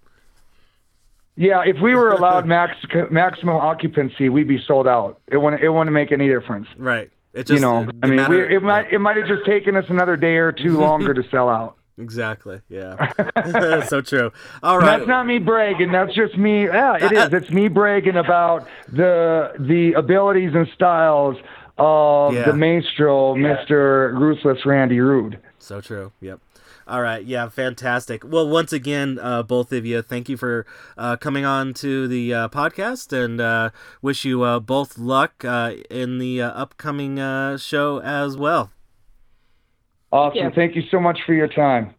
[1.38, 2.76] Yeah, if we were allowed max
[3.10, 5.22] maximum occupancy, we'd be sold out.
[5.32, 6.68] It wouldn't it wouldn't make any difference.
[6.76, 7.10] Right.
[7.34, 9.78] It just you know, I mean, we, matter- it might it might have just taken
[9.78, 11.78] us another day or two longer to sell out.
[11.98, 12.62] Exactly.
[12.70, 13.12] Yeah.
[13.88, 14.32] so true.
[14.64, 14.98] All right.
[14.98, 15.92] That's not me bragging.
[15.92, 16.66] That's just me.
[16.66, 17.34] Yeah, it is.
[17.34, 21.38] It's me bragging about the the abilities and styles
[21.78, 22.44] of Yeah.
[22.46, 25.40] the maestro, Mister Ruthless Randy Rude.
[25.60, 26.12] So true.
[26.22, 26.40] Yep.
[26.86, 27.24] All right.
[27.24, 27.48] Yeah.
[27.48, 28.24] Fantastic.
[28.26, 30.66] Well, once again, uh, both of you, thank you for
[30.98, 33.70] uh, coming on to the uh, podcast, and uh,
[34.02, 38.72] wish you uh, both luck uh, in the uh, upcoming uh, show as well.
[40.14, 40.38] Awesome.
[40.38, 40.50] Yeah.
[40.54, 41.96] Thank you so much for your time.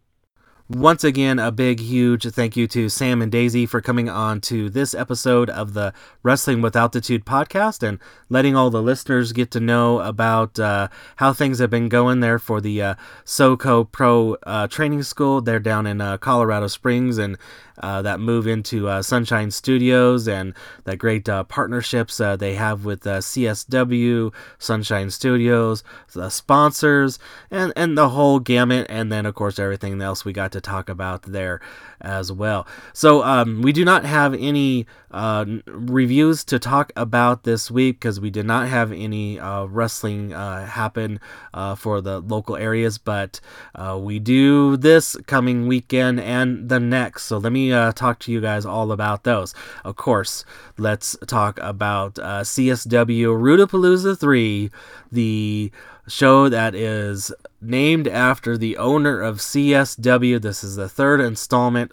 [0.67, 4.67] Once again, a big, huge thank you to Sam and Daisy for coming on to
[4.67, 5.93] this episode of the
[6.23, 7.99] Wrestling with Altitude podcast and
[8.29, 10.87] letting all the listeners get to know about uh,
[11.17, 12.95] how things have been going there for the uh,
[13.25, 15.39] SoCo Pro uh, Training School.
[15.39, 17.37] They're down in uh, Colorado Springs and
[17.77, 20.53] uh, that move into uh, Sunshine Studios and
[20.85, 27.19] the great partnerships they have with CSW, Sunshine Studios, the sponsors,
[27.51, 28.87] and, and the whole gamut.
[28.89, 31.61] And then, of course, everything else we got to talk about there
[32.01, 32.67] as well.
[32.93, 38.19] So, um, we do not have any uh, reviews to talk about this week because
[38.19, 41.21] we did not have any uh, wrestling uh, happen
[41.53, 43.39] uh, for the local areas, but
[43.75, 47.23] uh, we do this coming weekend and the next.
[47.23, 49.53] So let me uh, talk to you guys all about those.
[49.85, 50.43] Of course,
[50.77, 54.69] let's talk about uh, CSW Rudapalooza 3,
[55.11, 55.71] the
[56.07, 57.31] show that is
[57.61, 60.41] named after the owner of CSW.
[60.41, 61.84] This is the third installment.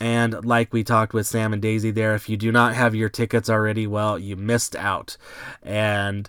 [0.00, 3.08] And like we talked with Sam and Daisy there, if you do not have your
[3.08, 5.16] tickets already, well, you missed out.
[5.62, 6.28] And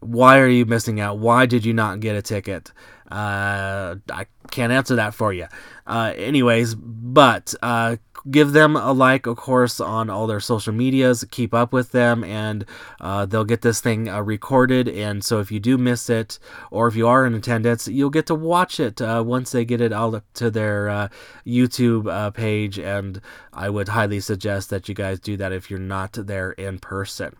[0.00, 1.18] why are you missing out?
[1.18, 2.72] Why did you not get a ticket?
[3.10, 5.46] Uh, I can't answer that for you.
[5.86, 7.96] Uh, anyways, but uh,
[8.30, 11.24] give them a like, of course, on all their social medias.
[11.30, 12.64] Keep up with them, and
[13.00, 14.88] uh, they'll get this thing uh, recorded.
[14.88, 16.38] And so, if you do miss it,
[16.70, 19.80] or if you are in attendance, you'll get to watch it uh, once they get
[19.80, 21.08] it all up to their uh,
[21.46, 22.78] YouTube uh, page.
[22.78, 23.20] And
[23.52, 27.34] I would highly suggest that you guys do that if you're not there in person.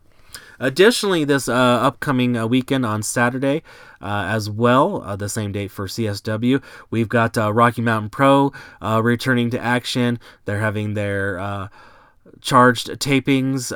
[0.61, 3.63] Additionally, this uh, upcoming uh, weekend on Saturday,
[4.03, 8.53] uh, as well, uh, the same date for CSW, we've got uh, Rocky Mountain Pro
[8.83, 10.21] uh, returning to action.
[10.45, 11.71] They're having their
[12.43, 13.75] charged tapings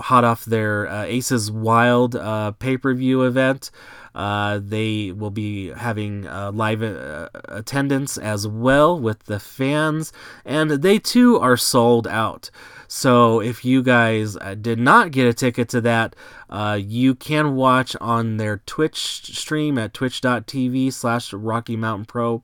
[0.00, 2.12] hot off their Aces Wild
[2.58, 3.70] pay per view event.
[4.16, 10.10] Uh, they will be having uh, live uh, attendance as well with the fans,
[10.42, 12.50] and they too are sold out.
[12.88, 16.16] So if you guys uh, did not get a ticket to that,
[16.48, 22.42] uh, you can watch on their Twitch stream at twitch.tv slash Rocky Mountain Pro.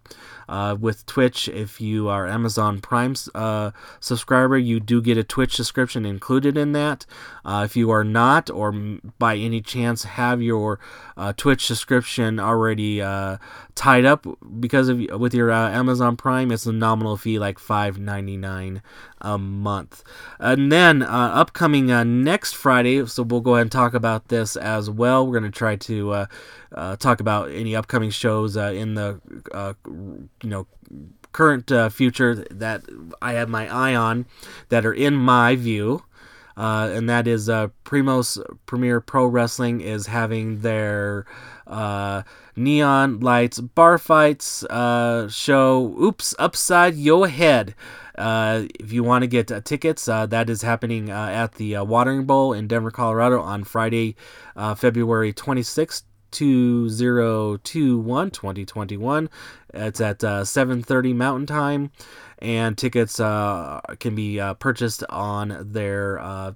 [0.49, 5.57] Uh, with Twitch, if you are Amazon Prime uh, subscriber, you do get a Twitch
[5.57, 7.07] subscription included in that.
[7.43, 8.71] Uh, if you are not, or
[9.19, 10.79] by any chance have your
[11.39, 12.99] Twitch subscription already
[13.75, 14.27] tied up
[14.61, 18.83] because of with your Amazon Prime, it's a nominal fee like five ninety nine
[19.23, 20.03] a month.
[20.39, 21.87] And then upcoming
[22.25, 25.27] next Friday, so we'll go ahead and talk about this as well.
[25.27, 26.27] We're going to try to uh,
[26.75, 29.21] uh, talk about any upcoming shows uh, in the
[29.53, 30.67] uh, you know
[31.33, 32.83] current uh, future that
[33.21, 34.27] I have my eye on
[34.69, 36.05] that are in my view.
[36.55, 41.25] And that is Primos Premier Pro Wrestling is having their
[42.55, 44.65] neon lights bar fights
[45.35, 45.97] show.
[46.01, 47.75] Oops, upside your head.
[48.17, 51.77] Uh, if you want to get uh, tickets, uh, that is happening uh, at the
[51.77, 54.17] uh, Watering Bowl in Denver, Colorado on Friday,
[54.77, 56.03] February 26th.
[56.33, 59.29] 2021 2021
[59.75, 61.91] it's at uh, 7.30 mountain time
[62.43, 66.53] and tickets uh, can be uh, purchased on their uh,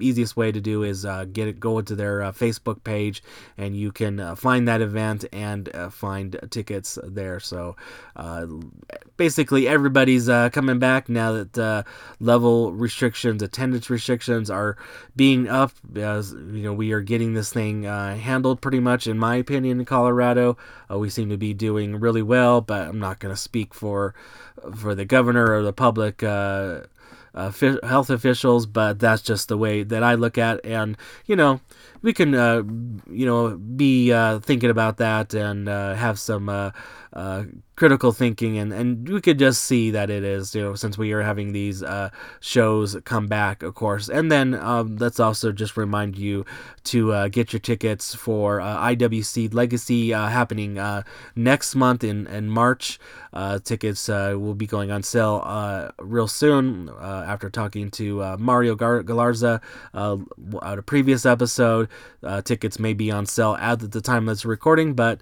[0.00, 3.22] easiest way to do is uh, get it go into their uh, facebook page
[3.56, 7.40] and you can uh, find that event and find tickets there.
[7.40, 7.76] So
[9.16, 11.84] basically everybody's coming back now that
[12.18, 14.76] level restrictions attendance restrictions are
[15.14, 19.36] being up as you know we are getting this thing handled pretty much in my
[19.36, 20.56] opinion in colorado.
[20.90, 24.14] We seem to be doing really well but i'm not going to speak for
[24.76, 26.80] for the governor or the public uh,
[27.34, 30.64] uh, fi- health officials, but that's just the way that I look at.
[30.64, 30.96] And
[31.26, 31.60] you know,
[32.02, 32.62] we can uh,
[33.10, 36.70] you know be uh, thinking about that and uh, have some uh,
[37.12, 37.44] uh,
[37.78, 41.12] critical thinking, and and we could just see that it is you know since we
[41.12, 42.10] are having these uh,
[42.40, 44.08] shows come back, of course.
[44.08, 46.44] And then um, let's also just remind you
[46.84, 51.02] to uh, get your tickets for uh, IWC Legacy uh, happening uh,
[51.36, 52.98] next month in in March.
[53.32, 56.90] Uh, tickets will be going on sale real soon.
[56.98, 59.60] After talking to Mario Gar- Galarza
[59.94, 61.88] at a previous episode.
[62.44, 65.20] Tickets may be on sale at the time that's recording, but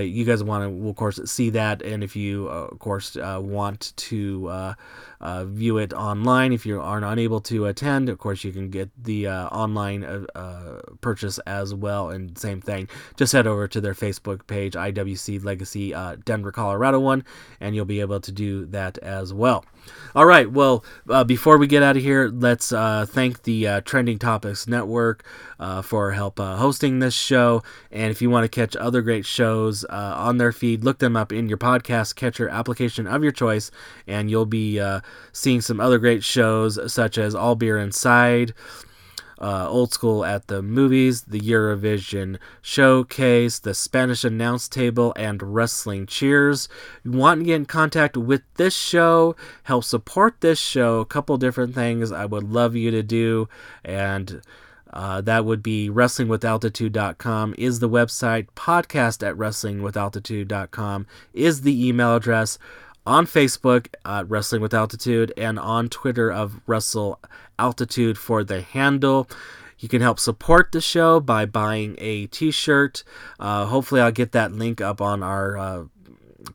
[0.00, 1.82] you guys want to, of course, see that.
[1.90, 4.74] And if you, uh, of course, uh, want to uh,
[5.20, 6.52] uh, view it online.
[6.52, 10.04] If you are not able to attend, of course, you can get the uh, online
[10.04, 12.10] uh, uh purchase as well.
[12.10, 17.00] And same thing, just head over to their Facebook page, IWC Legacy uh, Denver, Colorado
[17.00, 17.24] one,
[17.60, 19.64] and you'll be able to do that as well.
[20.14, 20.50] All right.
[20.50, 24.66] Well, uh, before we get out of here, let's uh, thank the uh, Trending Topics
[24.66, 25.24] Network
[25.58, 27.62] uh, for help uh, hosting this show.
[27.92, 31.16] And if you want to catch other great shows uh, on their feed, look them
[31.16, 33.70] up in your podcast catcher application of your choice,
[34.06, 34.80] and you'll be
[35.32, 38.54] seeing some other great shows such as All Beer Inside
[39.40, 46.06] uh, Old School at the Movies, the Eurovision Showcase, the Spanish Announce Table, and Wrestling
[46.06, 46.68] Cheers.
[47.02, 49.34] You want to get in contact with this show,
[49.64, 53.48] help support this show, a couple different things I would love you to do.
[53.82, 54.42] And
[54.92, 58.48] uh, that would be wrestlingwithaltitude.com is the website.
[58.56, 62.58] Podcast at wrestlingwithaltitude.com is the email address
[63.06, 63.86] on Facebook
[64.28, 67.18] Wrestling with Altitude and on Twitter of Wrestle
[67.58, 69.28] Altitude for the handle.
[69.78, 73.02] You can help support the show by buying a t shirt.
[73.38, 75.84] Uh, hopefully, I'll get that link up on our uh,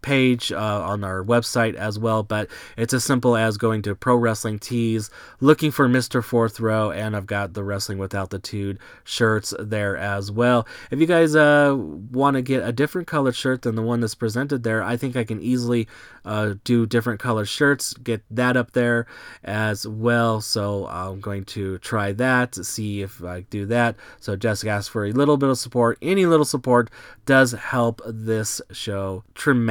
[0.02, 2.24] page uh, on our website as well.
[2.24, 5.10] But it's as simple as going to Pro Wrestling Tees,
[5.40, 6.24] looking for Mr.
[6.24, 10.68] Fourth Row, and I've got the Wrestling with Altitude shirts there as well.
[10.92, 14.16] If you guys uh, want to get a different colored shirt than the one that's
[14.16, 15.88] presented there, I think I can easily
[16.26, 19.06] uh, do different colored shirts, get that up there
[19.44, 20.42] as well.
[20.42, 23.96] So I'm going to try that to see if I do that.
[24.20, 25.98] So Jessica asked for a little bit of support.
[26.02, 26.90] Any little support
[27.26, 29.24] does help this show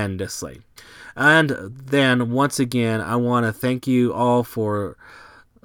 [0.04, 0.60] tremendously.
[1.16, 4.96] And then once again, I want to thank you all for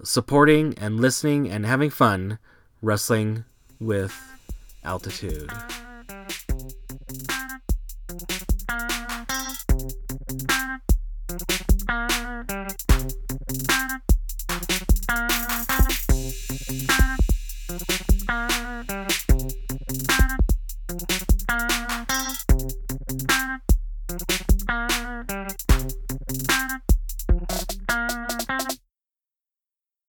[0.03, 2.39] supporting and listening and having fun
[2.81, 3.43] wrestling
[3.79, 4.15] with
[4.83, 5.51] altitude.